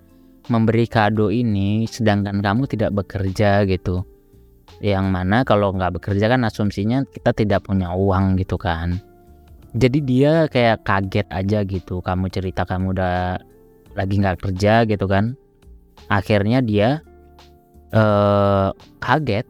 memberi 0.49 0.89
kado 0.89 1.31
ini, 1.31 1.87
sedangkan 1.87 2.43
kamu 2.43 2.67
tidak 2.67 2.91
bekerja 2.93 3.63
gitu. 3.69 4.03
Yang 4.79 5.05
mana 5.11 5.43
kalau 5.43 5.73
nggak 5.75 5.99
bekerja 5.99 6.29
kan 6.29 6.45
asumsinya 6.45 7.03
kita 7.09 7.33
tidak 7.33 7.65
punya 7.67 7.91
uang 7.95 8.37
gitu 8.37 8.55
kan. 8.55 9.01
Jadi 9.75 9.99
dia 10.01 10.49
kayak 10.49 10.81
kaget 10.81 11.27
aja 11.29 11.61
gitu. 11.61 12.01
Kamu 12.01 12.31
cerita 12.33 12.65
kamu 12.65 12.97
udah 12.97 13.37
lagi 13.93 14.15
nggak 14.17 14.39
kerja 14.41 14.87
gitu 14.89 15.05
kan. 15.05 15.37
Akhirnya 16.09 16.63
dia 16.63 17.05
uh, 17.93 18.69
kaget 19.01 19.45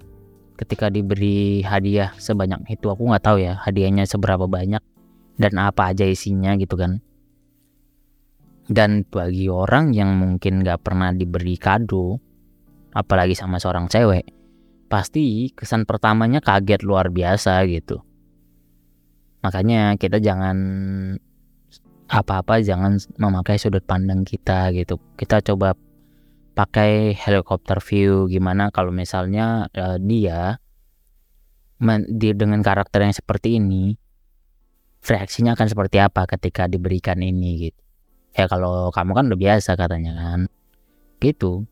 ketika 0.59 0.91
diberi 0.91 1.63
hadiah 1.63 2.11
sebanyak 2.19 2.75
itu. 2.75 2.91
Aku 2.91 3.07
nggak 3.07 3.23
tahu 3.23 3.37
ya 3.39 3.59
hadiahnya 3.63 4.03
seberapa 4.03 4.45
banyak 4.47 4.83
dan 5.39 5.53
apa 5.59 5.95
aja 5.95 6.03
isinya 6.03 6.55
gitu 6.59 6.75
kan. 6.75 6.99
Dan 8.69 9.01
bagi 9.07 9.49
orang 9.49 9.97
yang 9.97 10.13
mungkin 10.13 10.61
nggak 10.61 10.85
pernah 10.85 11.09
diberi 11.09 11.57
kado 11.57 12.21
apalagi 12.93 13.33
sama 13.33 13.57
seorang 13.57 13.89
cewek 13.89 14.25
pasti 14.89 15.53
kesan 15.53 15.85
pertamanya 15.85 16.41
kaget 16.41 16.81
luar 16.81 17.13
biasa 17.13 17.61
gitu. 17.69 18.01
Makanya 19.39 19.95
kita 19.95 20.19
jangan 20.19 20.57
apa-apa 22.09 22.59
jangan 22.65 22.97
memakai 23.21 23.61
sudut 23.61 23.85
pandang 23.85 24.25
kita 24.25 24.73
gitu. 24.73 24.97
Kita 25.15 25.39
coba 25.45 25.77
pakai 26.59 27.15
helikopter 27.15 27.79
view. 27.79 28.27
Gimana 28.27 28.67
kalau 28.75 28.91
misalnya 28.91 29.71
uh, 29.71 29.95
dia 29.95 30.59
men, 31.79 32.03
di, 32.11 32.35
dengan 32.35 32.59
karakter 32.59 33.07
yang 33.07 33.15
seperti 33.15 33.63
ini 33.63 33.95
reaksinya 34.99 35.55
akan 35.55 35.67
seperti 35.71 36.03
apa 36.03 36.27
ketika 36.27 36.67
diberikan 36.67 37.23
ini 37.23 37.71
gitu. 37.71 37.81
Ya 38.35 38.51
kalau 38.51 38.91
kamu 38.91 39.11
kan 39.15 39.23
udah 39.31 39.39
biasa 39.39 39.79
katanya 39.79 40.11
kan. 40.19 40.39
Gitu. 41.23 41.63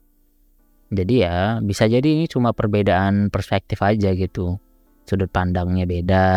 Jadi 0.87 1.15
ya 1.19 1.59
bisa 1.59 1.83
jadi 1.91 2.07
ini 2.07 2.31
cuma 2.31 2.55
perbedaan 2.55 3.27
perspektif 3.27 3.83
aja 3.83 4.15
gitu. 4.15 4.55
Sudut 5.03 5.27
pandangnya 5.27 5.83
beda 5.83 6.27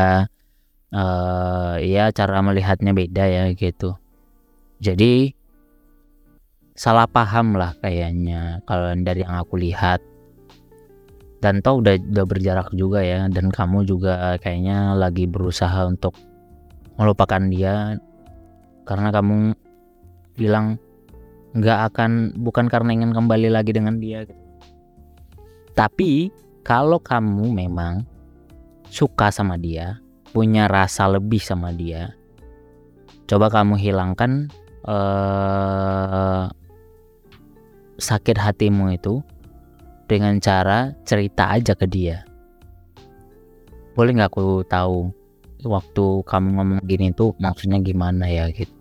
uh, 0.91 1.75
ya 1.79 2.11
cara 2.11 2.43
melihatnya 2.43 2.91
beda 2.91 3.25
ya 3.31 3.45
gitu. 3.55 3.95
Jadi 4.83 5.39
salah 6.81 7.05
paham 7.05 7.61
lah 7.61 7.77
kayaknya 7.85 8.65
kalau 8.65 8.97
dari 9.05 9.21
yang 9.21 9.37
aku 9.37 9.61
lihat 9.61 10.01
dan 11.45 11.61
tau 11.61 11.85
udah 11.85 12.01
udah 12.01 12.25
berjarak 12.25 12.73
juga 12.73 13.05
ya 13.05 13.29
dan 13.29 13.53
kamu 13.53 13.85
juga 13.85 14.41
kayaknya 14.41 14.97
lagi 14.97 15.29
berusaha 15.29 15.85
untuk 15.85 16.17
melupakan 16.97 17.45
dia 17.53 18.01
karena 18.89 19.13
kamu 19.13 19.53
bilang 20.41 20.81
nggak 21.53 21.93
akan 21.93 22.33
bukan 22.41 22.73
karena 22.73 22.97
ingin 22.97 23.13
kembali 23.13 23.53
lagi 23.53 23.77
dengan 23.77 24.01
dia 24.01 24.25
gitu. 24.25 24.41
tapi 25.77 26.33
kalau 26.65 26.97
kamu 26.97 27.61
memang 27.61 28.09
suka 28.89 29.29
sama 29.29 29.61
dia 29.61 30.01
punya 30.33 30.65
rasa 30.65 31.13
lebih 31.13 31.45
sama 31.45 31.77
dia 31.77 32.17
coba 33.29 33.53
kamu 33.53 33.77
hilangkan 33.77 34.49
uh, 34.89 36.49
sakit 38.01 38.41
hatimu 38.41 38.97
itu 38.97 39.21
dengan 40.11 40.41
cara 40.43 40.97
cerita 41.07 41.53
aja 41.55 41.77
ke 41.77 41.87
dia. 41.87 42.27
Boleh 43.95 44.17
nggak 44.17 44.33
aku 44.33 44.65
tahu 44.67 45.13
waktu 45.67 46.05
kamu 46.25 46.49
ngomong 46.57 46.81
gini 46.89 47.13
tuh 47.13 47.37
maksudnya 47.37 47.81
gimana 47.83 48.25
ya 48.29 48.49
gitu. 48.49 48.73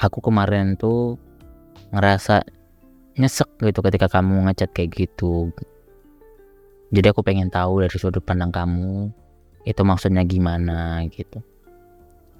aku 0.00 0.24
kemarin 0.24 0.74
tuh 0.80 1.20
ngerasa 1.92 2.42
nyesek 3.20 3.48
gitu 3.60 3.84
ketika 3.84 4.08
kamu 4.08 4.48
ngechat 4.48 4.72
kayak 4.72 4.96
gitu 4.96 5.52
jadi 6.92 7.12
aku 7.12 7.20
pengen 7.20 7.52
tahu 7.52 7.84
dari 7.84 7.96
sudut 8.00 8.24
pandang 8.24 8.48
kamu 8.48 9.12
itu 9.68 9.82
maksudnya 9.84 10.24
gimana 10.24 11.04
gitu 11.12 11.44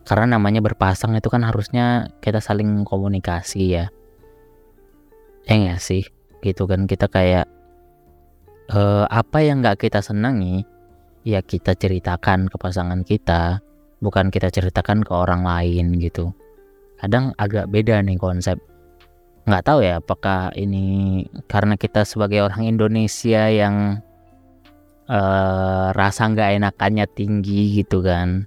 karena 0.09 0.35
namanya 0.41 0.65
berpasang 0.65 1.15
itu 1.15 1.29
kan 1.29 1.45
harusnya 1.45 2.11
kita 2.25 2.41
saling 2.41 2.83
komunikasi 2.83 3.79
ya 3.79 3.87
ya 5.47 5.55
gak 5.75 5.83
sih? 5.83 6.05
Gitu 6.43 6.67
kan 6.67 6.91
kita 6.91 7.07
kayak 7.07 7.47
uh, 8.71 9.07
apa 9.11 9.43
yang 9.43 9.63
nggak 9.63 9.83
kita 9.87 10.03
senangi 10.03 10.67
ya 11.23 11.39
kita 11.43 11.79
ceritakan 11.79 12.51
ke 12.51 12.57
pasangan 12.59 13.07
kita 13.07 13.63
bukan 14.03 14.35
kita 14.35 14.51
ceritakan 14.51 15.07
ke 15.07 15.13
orang 15.15 15.47
lain 15.47 15.95
gitu. 16.03 16.35
Kadang 16.99 17.35
agak 17.39 17.71
beda 17.71 18.03
nih 18.03 18.19
konsep. 18.19 18.59
Nggak 19.47 19.65
tahu 19.67 19.83
ya 19.83 19.99
apakah 19.99 20.55
ini 20.55 21.27
karena 21.51 21.75
kita 21.79 22.07
sebagai 22.07 22.47
orang 22.47 22.67
Indonesia 22.67 23.51
yang 23.51 24.03
uh, 25.07 25.91
rasa 25.95 26.31
nggak 26.31 26.63
enakannya 26.63 27.07
tinggi 27.11 27.83
gitu 27.83 28.03
kan. 28.03 28.47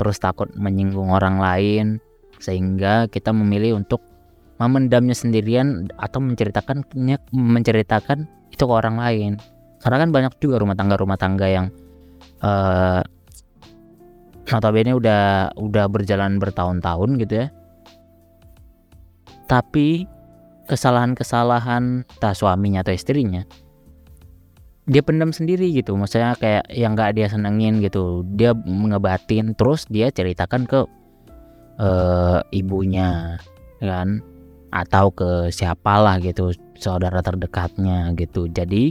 Terus 0.00 0.16
takut 0.20 0.48
menyinggung 0.56 1.12
orang 1.12 1.40
lain 1.40 1.86
sehingga 2.40 3.08
kita 3.08 3.32
memilih 3.32 3.80
untuk 3.80 4.04
memendamnya 4.64 5.12
sendirian 5.12 5.92
atau 6.00 6.24
menceritakannya 6.24 7.20
menceritakan 7.30 8.24
itu 8.48 8.64
ke 8.64 8.72
orang 8.72 8.96
lain. 8.96 9.32
Karena 9.84 10.00
kan 10.00 10.10
banyak 10.10 10.32
juga 10.40 10.56
rumah 10.56 10.72
tangga 10.72 10.96
rumah 10.96 11.20
tangga 11.20 11.44
yang 11.44 11.66
uh, 12.40 13.04
notabene 14.48 14.96
udah 14.96 15.52
udah 15.60 15.84
berjalan 15.92 16.40
bertahun-tahun 16.40 17.10
gitu 17.20 17.34
ya. 17.44 17.46
Tapi 19.44 20.08
kesalahan-kesalahan 20.64 22.08
tak 22.16 22.32
suaminya 22.32 22.80
atau 22.80 22.96
istrinya 22.96 23.44
dia 24.84 25.00
pendam 25.00 25.32
sendiri 25.32 25.72
gitu. 25.72 25.96
Maksudnya 25.96 26.36
kayak 26.36 26.68
yang 26.72 26.92
nggak 26.92 27.16
dia 27.16 27.28
senengin 27.32 27.80
gitu. 27.80 28.24
Dia 28.36 28.52
ngebatin 28.56 29.56
terus 29.56 29.88
dia 29.88 30.12
ceritakan 30.12 30.68
ke 30.68 30.84
uh, 31.80 32.40
ibunya 32.52 33.40
kan 33.80 34.20
atau 34.74 35.14
ke 35.14 35.54
siapalah 35.54 36.18
gitu 36.18 36.50
saudara 36.74 37.22
terdekatnya 37.22 38.10
gitu 38.18 38.50
jadi 38.50 38.90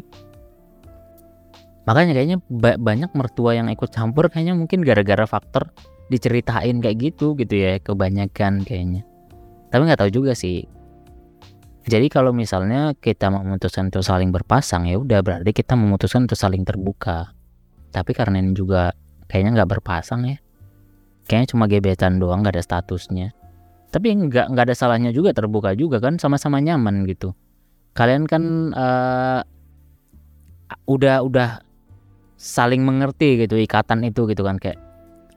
makanya 1.83 2.15
kayaknya 2.15 2.37
ba 2.47 2.79
banyak 2.79 3.11
mertua 3.11 3.59
yang 3.59 3.67
ikut 3.67 3.91
campur 3.91 4.31
kayaknya 4.31 4.55
mungkin 4.55 4.87
gara-gara 4.87 5.27
faktor 5.27 5.75
diceritain 6.07 6.79
kayak 6.79 7.11
gitu 7.11 7.35
gitu 7.35 7.51
ya 7.51 7.83
kebanyakan 7.83 8.63
kayaknya 8.63 9.03
tapi 9.67 9.83
nggak 9.83 9.99
tahu 9.99 10.23
juga 10.23 10.31
sih 10.31 10.63
jadi 11.83 12.07
kalau 12.07 12.31
misalnya 12.31 12.95
kita 12.95 13.27
memutuskan 13.27 13.91
untuk 13.91 14.07
saling 14.07 14.31
berpasang 14.31 14.87
ya 14.87 14.95
udah 14.95 15.19
berarti 15.19 15.51
kita 15.51 15.75
memutuskan 15.75 16.23
untuk 16.31 16.39
saling 16.39 16.63
terbuka. 16.63 17.35
Tapi 17.91 18.15
karena 18.15 18.39
ini 18.39 18.55
juga 18.55 18.95
kayaknya 19.27 19.59
nggak 19.59 19.71
berpasang 19.79 20.23
ya. 20.31 20.37
Kayaknya 21.27 21.47
cuma 21.51 21.67
gebetan 21.67 22.23
doang 22.23 22.39
nggak 22.39 22.55
ada 22.55 22.63
statusnya. 22.63 23.35
Tapi 23.93 24.09
nggak 24.09 24.49
nggak 24.49 24.65
ada 24.65 24.75
salahnya 24.75 25.13
juga 25.13 25.37
terbuka 25.37 25.77
juga 25.77 26.01
kan 26.01 26.17
sama-sama 26.17 26.57
nyaman 26.57 27.05
gitu. 27.05 27.37
Kalian 27.93 28.25
kan 28.25 28.73
uh, 28.73 29.45
udah 30.89 31.21
udah 31.21 31.61
saling 32.41 32.81
mengerti 32.81 33.45
gitu 33.45 33.53
ikatan 33.61 34.01
itu 34.01 34.25
gitu 34.25 34.41
kan 34.41 34.57
kayak 34.57 34.81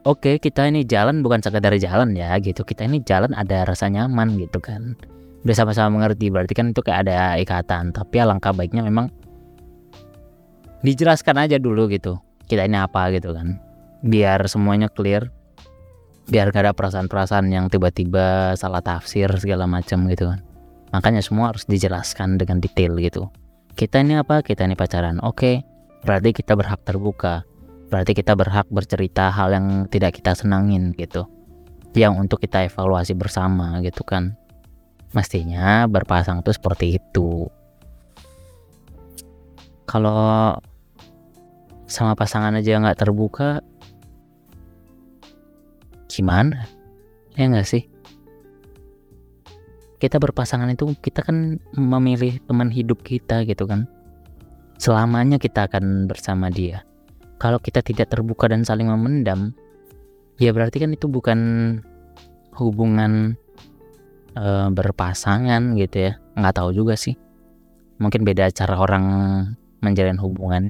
oke 0.09 0.25
okay, 0.25 0.35
kita 0.41 0.65
ini 0.73 0.89
jalan 0.89 1.21
bukan 1.21 1.45
sekedar 1.45 1.77
jalan 1.77 2.17
ya 2.17 2.33
gitu. 2.41 2.65
Kita 2.65 2.89
ini 2.89 3.05
jalan 3.05 3.37
ada 3.37 3.69
rasa 3.69 3.93
nyaman 3.93 4.41
gitu 4.41 4.57
kan. 4.65 4.97
Udah 5.45 5.53
sama-sama 5.53 6.01
mengerti 6.01 6.33
berarti 6.33 6.57
kan 6.57 6.73
itu 6.73 6.81
kayak 6.81 7.05
ada 7.05 7.37
ikatan. 7.37 7.93
Tapi 7.93 8.25
alangkah 8.25 8.57
baiknya 8.57 8.81
memang 8.81 9.13
dijelaskan 10.81 11.45
aja 11.45 11.61
dulu 11.61 11.93
gitu 11.93 12.17
kita 12.49 12.65
ini 12.65 12.81
apa 12.81 13.13
gitu 13.13 13.37
kan. 13.37 13.61
Biar 14.00 14.49
semuanya 14.49 14.89
clear 14.89 15.28
biar 16.26 16.50
gak 16.50 16.67
ada 16.67 16.73
perasaan-perasaan 16.75 17.47
yang 17.50 17.71
tiba-tiba 17.71 18.58
salah 18.58 18.82
tafsir 18.82 19.30
segala 19.39 19.71
macam 19.71 20.06
gitu 20.10 20.30
kan. 20.30 20.43
Makanya 20.91 21.23
semua 21.23 21.54
harus 21.54 21.67
dijelaskan 21.67 22.39
dengan 22.39 22.58
detail 22.58 22.99
gitu. 22.99 23.30
Kita 23.76 24.02
ini 24.02 24.19
apa? 24.19 24.43
Kita 24.43 24.67
ini 24.67 24.75
pacaran. 24.75 25.23
Oke 25.23 25.62
berarti 26.06 26.30
kita 26.30 26.54
berhak 26.54 26.80
terbuka. 26.86 27.43
Berarti 27.86 28.15
kita 28.15 28.34
berhak 28.34 28.67
bercerita 28.71 29.30
hal 29.30 29.54
yang 29.54 29.67
tidak 29.91 30.19
kita 30.19 30.34
senangin 30.34 30.95
gitu. 30.95 31.26
Yang 31.95 32.26
untuk 32.26 32.39
kita 32.43 32.67
evaluasi 32.67 33.15
bersama 33.15 33.78
gitu 33.82 34.02
kan. 34.06 34.39
Mestinya 35.15 35.86
berpasang 35.86 36.43
tuh 36.43 36.54
seperti 36.54 36.99
itu. 36.99 37.47
Kalau 39.86 40.58
sama 41.86 42.19
pasangan 42.19 42.58
aja 42.58 42.82
nggak 42.82 42.99
terbuka 42.99 43.62
gimana? 46.08 46.66
Ya 47.36 47.50
nggak 47.50 47.69
sih? 47.69 47.84
Kita 49.97 50.21
berpasangan 50.21 50.69
itu 50.73 50.92
kita 51.00 51.25
kan 51.25 51.60
memilih 51.73 52.40
teman 52.45 52.69
hidup 52.69 53.00
kita 53.04 53.45
gitu 53.49 53.64
kan. 53.64 53.88
Selamanya 54.76 55.40
kita 55.40 55.69
akan 55.69 56.04
bersama 56.04 56.52
dia. 56.52 56.84
Kalau 57.36 57.60
kita 57.60 57.80
tidak 57.84 58.12
terbuka 58.12 58.49
dan 58.49 58.64
saling 58.64 58.88
memendam 58.88 59.52
ya 60.36 60.52
berarti 60.52 60.84
kan 60.84 60.92
itu 60.92 61.08
bukan 61.08 61.40
hubungan 62.56 63.36
uh, 64.36 64.69
berpasangan 64.69 65.76
gitu 65.80 66.12
ya. 66.12 66.12
Nggak 66.36 66.56
tahu 66.60 66.76
juga 66.76 66.97
sih. 66.97 67.16
Mungkin 67.97 68.28
beda 68.28 68.52
cara 68.52 68.76
orang 68.76 69.04
menjalin 69.80 70.21
hubungan. 70.21 70.69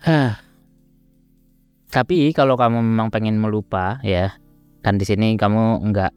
Hah. 0.00 0.47
Tapi 1.88 2.32
kalau 2.36 2.54
kamu 2.54 2.84
memang 2.84 3.08
pengen 3.08 3.40
melupa 3.40 4.00
ya 4.04 4.36
kan 4.84 5.00
di 5.00 5.04
sini 5.08 5.34
kamu 5.34 5.88
nggak 5.92 6.12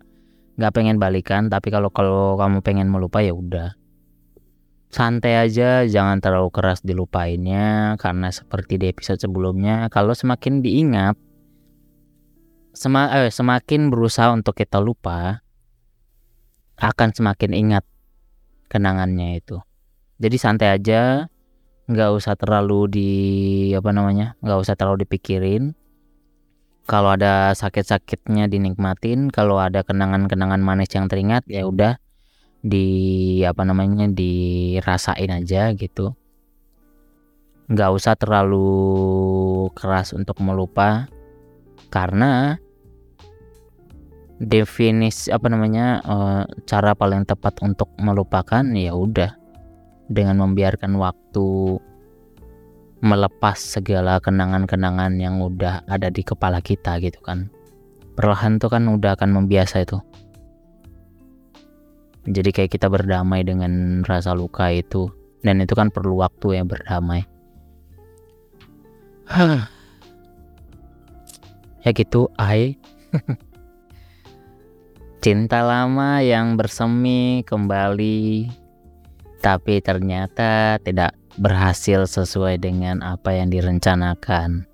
nggak 0.60 0.72
pengen 0.76 1.00
balikan 1.00 1.48
tapi 1.48 1.72
kalau 1.72 1.90
kalau 1.90 2.36
kamu 2.36 2.60
pengen 2.62 2.92
melupa 2.92 3.24
ya 3.24 3.32
udah 3.32 3.74
santai 4.92 5.40
aja 5.40 5.88
jangan 5.88 6.20
terlalu 6.20 6.52
keras 6.52 6.84
dilupainnya 6.84 7.96
karena 7.96 8.28
seperti 8.30 8.76
di 8.76 8.92
episode 8.92 9.24
sebelumnya 9.24 9.88
kalau 9.88 10.12
semakin 10.12 10.60
diingat 10.60 11.16
Sema 12.72 13.12
eh, 13.12 13.28
semakin 13.28 13.92
berusaha 13.92 14.32
untuk 14.32 14.56
kita 14.56 14.80
lupa, 14.80 15.44
akan 16.80 17.10
semakin 17.12 17.52
ingat 17.52 17.84
kenangannya 18.72 19.44
itu. 19.44 19.60
Jadi 20.24 20.38
santai 20.40 20.80
aja, 20.80 21.28
nggak 21.92 22.12
usah 22.16 22.40
terlalu 22.40 22.80
di 22.88 23.10
apa 23.76 23.92
namanya, 23.92 24.40
nggak 24.40 24.60
usah 24.64 24.76
terlalu 24.80 25.04
dipikirin. 25.04 25.76
Kalau 26.88 27.14
ada 27.14 27.52
sakit-sakitnya 27.54 28.48
dinikmatin, 28.48 29.30
kalau 29.30 29.60
ada 29.60 29.84
kenangan-kenangan 29.84 30.64
manis 30.64 30.92
yang 30.96 31.12
teringat 31.12 31.46
ya 31.52 31.68
udah 31.68 32.00
di 32.64 33.42
apa 33.44 33.62
namanya 33.68 34.08
dirasain 34.08 35.30
aja 35.30 35.76
gitu. 35.76 36.16
Nggak 37.72 37.92
usah 37.96 38.16
terlalu 38.16 38.68
keras 39.76 40.16
untuk 40.16 40.40
melupa 40.44 41.08
karena 41.92 42.60
definisi 44.42 45.30
apa 45.30 45.48
namanya 45.54 46.02
uh, 46.02 46.44
cara 46.66 46.98
paling 46.98 47.30
tepat 47.30 47.62
untuk 47.62 47.94
melupakan 48.02 48.66
ya 48.74 48.98
udah 48.98 49.41
dengan 50.12 50.44
membiarkan 50.44 51.00
waktu 51.00 51.80
melepas 53.02 53.58
segala 53.58 54.22
kenangan-kenangan 54.22 55.18
yang 55.18 55.42
udah 55.42 55.82
ada 55.90 56.14
di 56.14 56.22
kepala 56.22 56.62
kita 56.62 57.02
gitu 57.02 57.18
kan. 57.24 57.50
Perlahan 58.14 58.62
tuh 58.62 58.70
kan 58.70 58.86
udah 58.86 59.18
akan 59.18 59.42
membiasa 59.42 59.82
itu. 59.82 59.98
Jadi 62.30 62.54
kayak 62.54 62.78
kita 62.78 62.86
berdamai 62.86 63.42
dengan 63.42 64.06
rasa 64.06 64.38
luka 64.38 64.70
itu 64.70 65.10
dan 65.42 65.58
itu 65.58 65.74
kan 65.74 65.90
perlu 65.90 66.22
waktu 66.22 66.62
ya 66.62 66.64
berdamai. 66.68 67.26
Ya 71.82 71.98
gitu 71.98 72.30
I 72.38 72.78
cinta 75.26 75.66
lama 75.66 76.22
yang 76.22 76.54
bersemi 76.54 77.42
kembali 77.42 78.61
tapi 79.42 79.82
ternyata 79.82 80.78
tidak 80.86 81.18
berhasil 81.36 82.06
sesuai 82.06 82.62
dengan 82.62 83.02
apa 83.02 83.34
yang 83.34 83.50
direncanakan. 83.50 84.70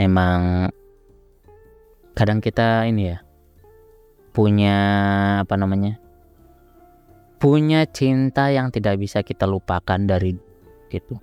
Emang 0.00 0.72
kadang 2.16 2.40
kita 2.40 2.88
ini 2.88 3.14
ya 3.14 3.18
punya 4.32 4.78
apa 5.42 5.54
namanya 5.54 5.98
punya 7.38 7.86
cinta 7.86 8.50
yang 8.50 8.74
tidak 8.74 8.98
bisa 8.98 9.22
kita 9.22 9.46
lupakan 9.46 10.02
dari 10.02 10.34
gitu 10.90 11.18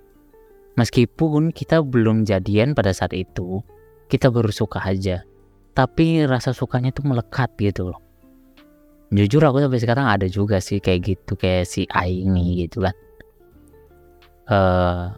Meskipun 0.76 1.56
kita 1.56 1.80
belum 1.80 2.28
jadian 2.28 2.76
pada 2.76 2.92
saat 2.92 3.16
itu, 3.16 3.64
kita 4.12 4.28
baru 4.28 4.52
suka 4.52 4.76
aja. 4.84 5.24
tapi 5.76 6.24
rasa 6.24 6.56
sukanya 6.56 6.88
tuh 6.88 7.04
melekat 7.04 7.52
gitu 7.60 7.92
loh 7.92 8.05
jujur 9.14 9.42
aku 9.42 9.62
sampai 9.62 9.80
sekarang 9.82 10.06
ada 10.06 10.26
juga 10.26 10.58
sih 10.58 10.82
kayak 10.82 11.00
gitu 11.02 11.38
kayak 11.38 11.68
si 11.68 11.86
Aini 11.90 12.66
gitu 12.66 12.82
kan 12.82 12.94
uh, 14.50 15.14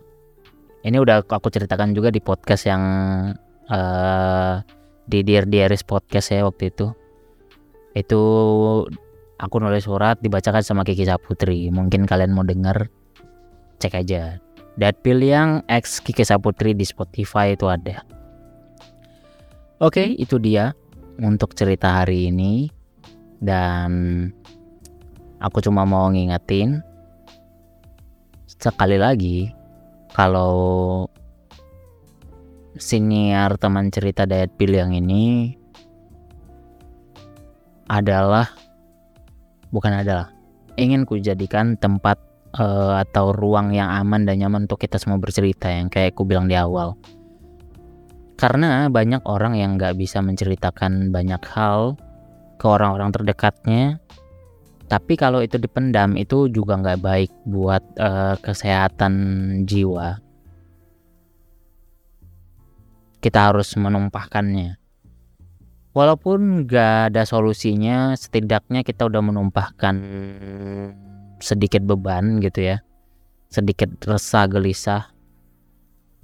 ini 0.85 0.96
udah 0.96 1.24
aku 1.27 1.48
ceritakan 1.53 1.92
juga 1.92 2.09
di 2.09 2.20
podcast 2.22 2.68
yang 2.68 2.83
uh, 3.68 4.62
di 5.09 5.24
Dear 5.24 5.48
Diaries 5.48 5.83
podcast 5.85 6.33
ya 6.33 6.44
waktu 6.44 6.70
itu. 6.72 6.92
Itu 7.96 8.20
aku 9.40 9.57
nulis 9.59 9.88
surat 9.88 10.20
dibacakan 10.20 10.62
sama 10.62 10.83
Kiki 10.85 11.09
Saputri. 11.09 11.72
Mungkin 11.72 12.05
kalian 12.05 12.33
mau 12.33 12.44
denger 12.44 12.87
cek 13.83 13.94
aja. 14.05 14.38
Datpil 14.79 15.18
yang 15.18 15.66
X 15.66 15.98
Kiki 15.98 16.22
Saputri 16.22 16.72
di 16.77 16.87
Spotify 16.87 17.59
itu 17.59 17.66
ada. 17.66 18.07
Oke 19.83 20.14
itu 20.14 20.38
dia 20.38 20.74
untuk 21.18 21.55
cerita 21.55 22.03
hari 22.03 22.31
ini 22.31 22.70
dan 23.38 23.90
aku 25.38 25.62
cuma 25.62 25.87
mau 25.87 26.11
ngingetin 26.11 26.83
sekali 28.59 28.98
lagi 28.98 29.55
kalau 30.11 31.07
siniar 32.79 33.59
teman 33.59 33.90
cerita 33.90 34.27
Dayat 34.27 34.55
yang 34.59 34.94
ini 34.94 35.55
adalah 37.90 38.51
bukan 39.70 40.03
adalah 40.03 40.31
ingin 40.79 41.03
ku 41.07 41.18
jadikan 41.18 41.74
tempat 41.79 42.18
uh, 42.57 43.03
atau 43.03 43.35
ruang 43.35 43.74
yang 43.74 43.90
aman 43.90 44.24
dan 44.24 44.40
nyaman 44.40 44.70
untuk 44.70 44.83
kita 44.83 44.96
semua 44.96 45.18
bercerita 45.18 45.68
yang 45.68 45.90
kayak 45.90 46.14
ku 46.14 46.22
bilang 46.22 46.46
di 46.46 46.55
awal. 46.55 46.94
Karena 48.38 48.87
banyak 48.87 49.27
orang 49.27 49.59
yang 49.59 49.74
nggak 49.74 49.98
bisa 49.98 50.22
menceritakan 50.22 51.11
banyak 51.11 51.42
hal 51.51 51.98
ke 52.59 52.66
orang-orang 52.66 53.14
terdekatnya. 53.14 54.03
Tapi 54.88 55.14
kalau 55.14 55.44
itu 55.44 55.61
dipendam 55.61 56.16
itu 56.18 56.49
juga 56.51 56.81
nggak 56.81 57.01
baik 57.01 57.33
buat 57.47 57.85
uh, 58.01 58.35
kesehatan 58.40 59.14
jiwa. 59.68 60.18
Kita 63.23 63.53
harus 63.53 63.68
menumpahkannya. 63.77 64.81
Walaupun 65.92 66.64
nggak 66.64 67.12
ada 67.12 67.23
solusinya 67.29 68.14
setidaknya 68.14 68.87
kita 68.87 69.09
udah 69.09 69.18
menumpahkan 69.18 69.97
sedikit 71.42 71.85
beban 71.85 72.40
gitu 72.40 72.73
ya. 72.73 72.81
Sedikit 73.53 73.92
resah 74.09 74.49
gelisah. 74.49 75.11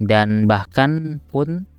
Dan 0.01 0.49
bahkan 0.49 1.21
pun 1.29 1.69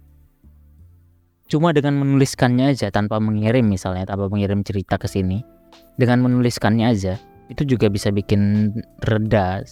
cuma 1.47 1.71
dengan 1.71 2.03
menuliskannya 2.03 2.75
aja 2.75 2.91
tanpa 2.91 3.23
mengirim 3.23 3.67
misalnya 3.67 4.07
tanpa 4.07 4.27
mengirim 4.27 4.67
cerita 4.67 4.99
ke 4.99 5.07
sini 5.07 5.47
dengan 5.95 6.23
menuliskannya 6.27 6.87
aja 6.91 7.15
itu 7.47 7.63
juga 7.63 7.87
bisa 7.87 8.11
bikin 8.11 8.73
reda 9.07 9.63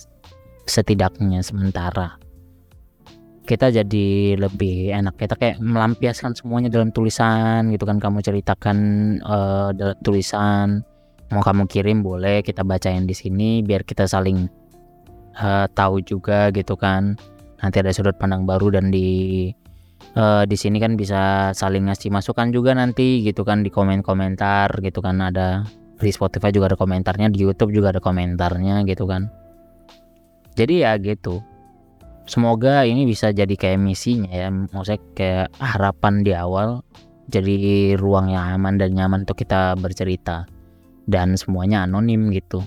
setidaknya 0.65 1.45
sementara. 1.45 2.17
Kita 3.45 3.69
jadi 3.69 4.41
lebih 4.41 4.89
enak. 4.89 5.21
Kita 5.21 5.37
kayak 5.37 5.61
melampiaskan 5.61 6.33
semuanya 6.33 6.73
dalam 6.73 6.89
tulisan 6.95 7.69
gitu 7.77 7.85
kan. 7.85 8.01
Kamu 8.01 8.25
ceritakan 8.25 8.79
uh, 9.21 9.69
dalam 9.77 9.97
tulisan 10.01 10.81
mau 11.33 11.45
kamu 11.45 11.67
kirim 11.69 12.05
boleh 12.05 12.45
kita 12.45 12.63
bacain 12.63 13.09
di 13.09 13.17
sini 13.17 13.65
biar 13.65 13.83
kita 13.83 14.07
saling 14.09 14.49
uh, 15.37 15.69
tahu 15.77 16.01
juga 16.01 16.49
gitu 16.57 16.73
kan. 16.73 17.21
Nanti 17.61 17.77
ada 17.85 17.93
sudut 17.93 18.17
pandang 18.17 18.49
baru 18.49 18.73
dan 18.81 18.89
di 18.89 19.53
uh, 20.19 20.43
di 20.47 20.57
sini 20.57 20.79
kan 20.79 20.95
bisa 20.95 21.51
saling 21.55 21.91
ngasih 21.91 22.11
masukan 22.11 22.51
juga 22.51 22.75
nanti 22.75 23.23
gitu 23.23 23.43
kan 23.43 23.63
di 23.63 23.71
komen 23.71 24.01
komentar 24.01 24.71
gitu 24.81 25.03
kan. 25.03 25.21
Ada 25.21 25.67
di 25.99 26.11
Spotify 26.11 26.51
juga 26.51 26.75
ada 26.75 26.79
komentarnya 26.79 27.31
di 27.31 27.43
YouTube 27.43 27.71
juga 27.71 27.95
ada 27.95 28.01
komentarnya 28.03 28.83
gitu 28.87 29.07
kan. 29.07 29.31
Jadi 30.55 30.87
ya 30.87 30.95
gitu. 30.99 31.43
Semoga 32.25 32.89
ini 32.89 33.05
bisa 33.05 33.35
jadi 33.35 33.53
kayak 33.53 33.79
misinya 33.83 34.33
ya. 34.33 34.49
Maksudnya 34.49 35.01
kayak 35.13 35.47
harapan 35.61 36.25
di 36.25 36.33
awal 36.33 36.81
jadi 37.29 37.97
ruang 37.97 38.33
yang 38.33 38.61
aman 38.61 38.81
dan 38.81 38.97
nyaman 38.97 39.29
untuk 39.29 39.39
kita 39.45 39.77
bercerita. 39.77 40.47
Dan 41.05 41.37
semuanya 41.37 41.85
anonim 41.85 42.33
gitu. 42.33 42.65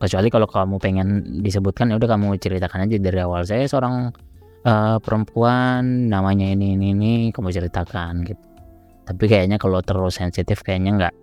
Kecuali 0.00 0.32
kalau 0.32 0.48
kamu 0.48 0.76
pengen 0.80 1.08
disebutkan 1.44 1.92
ya 1.92 2.00
udah 2.00 2.16
kamu 2.16 2.40
ceritakan 2.40 2.88
aja 2.88 2.96
dari 2.96 3.20
awal. 3.20 3.44
Saya 3.44 3.68
seorang 3.68 4.08
uh, 4.64 4.96
perempuan 4.98 6.08
namanya 6.10 6.48
ini 6.50 6.74
ini 6.74 6.86
ini 6.96 7.12
kamu 7.30 7.52
ceritakan 7.52 8.24
gitu. 8.26 8.44
Tapi 9.04 9.24
kayaknya 9.28 9.60
kalau 9.60 9.84
terlalu 9.84 10.10
sensitif 10.10 10.64
kayaknya 10.64 10.92
nggak 10.96 11.14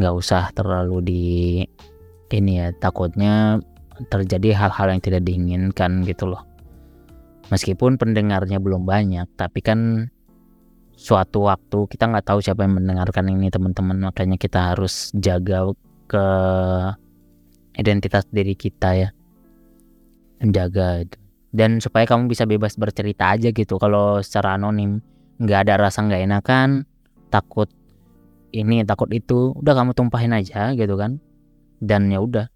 nggak 0.00 0.14
usah 0.14 0.52
terlalu 0.52 0.96
di 1.04 1.24
ini 2.32 2.52
ya 2.60 2.72
takutnya 2.76 3.60
terjadi 4.08 4.56
hal-hal 4.56 4.88
yang 4.92 5.02
tidak 5.04 5.24
diinginkan 5.24 6.04
gitu 6.04 6.28
loh. 6.28 6.44
Meskipun 7.52 8.00
pendengarnya 8.00 8.56
belum 8.60 8.88
banyak 8.88 9.28
tapi 9.36 9.60
kan 9.60 10.08
suatu 10.96 11.48
waktu 11.48 11.88
kita 11.88 12.08
nggak 12.08 12.24
tahu 12.28 12.38
siapa 12.40 12.64
yang 12.64 12.76
mendengarkan 12.80 13.28
ini 13.32 13.48
teman-teman. 13.48 14.12
Makanya 14.12 14.36
kita 14.36 14.72
harus 14.72 15.12
jaga 15.16 15.72
ke 16.08 16.26
identitas 17.76 18.28
diri 18.28 18.52
kita 18.56 18.90
ya. 18.96 19.08
Menjaga 20.40 21.06
itu 21.06 21.21
dan 21.52 21.78
supaya 21.84 22.08
kamu 22.08 22.32
bisa 22.32 22.48
bebas 22.48 22.80
bercerita 22.80 23.36
aja 23.36 23.52
gitu 23.52 23.76
kalau 23.76 24.24
secara 24.24 24.56
anonim. 24.56 25.04
Nggak 25.36 25.68
ada 25.68 25.74
rasa 25.88 26.00
nggak 26.08 26.22
enakan 26.24 26.88
takut 27.28 27.68
ini 28.52 28.84
takut 28.84 29.08
itu 29.12 29.52
udah 29.56 29.72
kamu 29.76 29.92
tumpahin 29.92 30.32
aja 30.32 30.72
gitu 30.72 30.96
kan. 30.96 31.20
Dan 31.78 32.08
ya 32.08 32.24
udah 32.24 32.48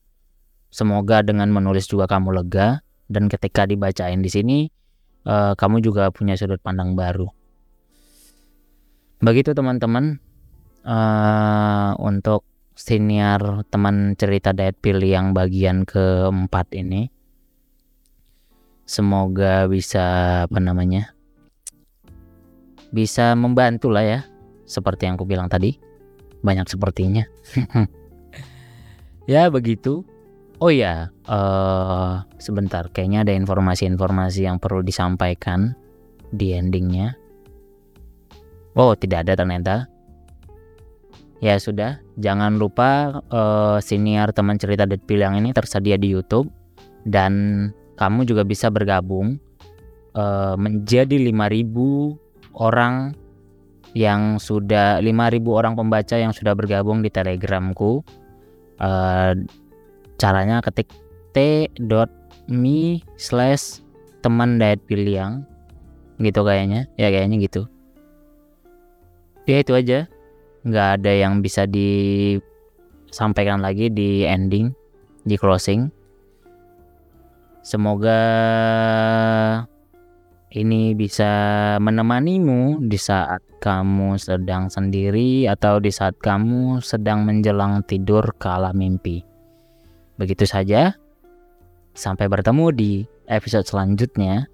semoga 0.72 1.20
dengan 1.20 1.52
menulis 1.52 1.84
juga 1.86 2.08
kamu 2.08 2.42
lega. 2.42 2.80
Dan 3.06 3.30
ketika 3.30 3.68
dibacain 3.68 4.18
di 4.18 4.26
sini 4.32 4.58
uh, 5.28 5.54
kamu 5.54 5.78
juga 5.84 6.10
punya 6.10 6.34
sudut 6.34 6.58
pandang 6.58 6.98
baru. 6.98 7.28
Begitu 9.22 9.54
teman-teman 9.54 10.18
uh, 10.82 11.92
untuk 12.00 12.42
senior 12.76 13.64
teman 13.72 14.16
cerita 14.20 14.52
diet 14.52 14.76
pilih 14.80 15.08
yang 15.08 15.26
bagian 15.32 15.88
keempat 15.88 16.76
ini 16.76 17.08
semoga 18.86 19.66
bisa 19.66 20.04
apa 20.46 20.58
namanya 20.62 21.12
bisa 22.94 23.34
membantu 23.34 23.90
lah 23.90 24.04
ya 24.06 24.20
seperti 24.64 25.10
yang 25.10 25.18
aku 25.18 25.26
bilang 25.26 25.50
tadi 25.50 25.78
banyak 26.46 26.66
sepertinya. 26.70 27.24
ya 29.32 29.50
begitu. 29.50 30.06
Oh 30.56 30.72
ya, 30.72 31.12
uh, 31.28 32.24
sebentar. 32.40 32.88
Kayaknya 32.88 33.28
ada 33.28 33.32
informasi-informasi 33.36 34.48
yang 34.48 34.56
perlu 34.56 34.80
disampaikan 34.80 35.76
di 36.32 36.56
endingnya. 36.56 37.12
Oh 38.78 38.96
tidak 38.96 39.28
ada 39.28 39.34
ternyata. 39.36 39.76
Ya 41.44 41.60
sudah, 41.60 42.00
jangan 42.16 42.56
lupa 42.56 43.20
uh, 43.28 43.76
senior 43.84 44.32
teman 44.32 44.56
cerita 44.56 44.88
Deadpool 44.88 45.20
yang 45.20 45.36
ini 45.36 45.52
tersedia 45.52 46.00
di 46.00 46.08
YouTube 46.08 46.48
dan 47.04 47.68
kamu 47.96 48.28
juga 48.28 48.44
bisa 48.44 48.68
bergabung 48.68 49.40
uh, 50.16 50.56
menjadi 50.56 51.16
5000 51.16 52.56
orang 52.56 53.16
yang 53.96 54.36
sudah 54.36 55.00
5000 55.00 55.40
orang 55.48 55.72
pembaca 55.72 56.20
yang 56.20 56.36
sudah 56.36 56.52
bergabung 56.52 57.00
di 57.00 57.08
telegramku. 57.08 58.04
Uh, 58.76 59.32
caranya 60.20 60.60
ketik 60.60 60.92
t.me 61.32 63.00
slash 63.16 63.80
teman 64.20 64.60
diet 64.60 64.84
piliang 64.84 65.48
gitu 66.20 66.44
kayaknya. 66.44 66.84
Ya 67.00 67.08
kayaknya 67.08 67.40
gitu. 67.40 67.64
Ya 69.48 69.64
itu 69.64 69.72
aja. 69.72 70.04
Nggak 70.68 70.88
ada 71.00 71.12
yang 71.16 71.40
bisa 71.40 71.64
disampaikan 71.64 73.64
lagi 73.64 73.88
di 73.88 74.28
ending 74.28 74.76
di 75.24 75.40
closing 75.40 75.88
semoga 77.66 78.22
ini 80.54 80.94
bisa 80.94 81.26
menemanimu 81.82 82.86
di 82.86 82.94
saat 82.94 83.42
kamu 83.58 84.14
sedang 84.14 84.70
sendiri 84.70 85.50
atau 85.50 85.82
di 85.82 85.90
saat 85.90 86.14
kamu 86.22 86.78
sedang 86.78 87.26
menjelang 87.26 87.82
tidur 87.82 88.22
kala 88.38 88.70
mimpi. 88.70 89.26
Begitu 90.14 90.46
saja. 90.46 90.94
Sampai 91.96 92.28
bertemu 92.30 92.66
di 92.76 92.92
episode 93.26 93.66
selanjutnya. 93.66 94.46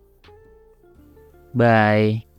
Bye. 1.53 2.32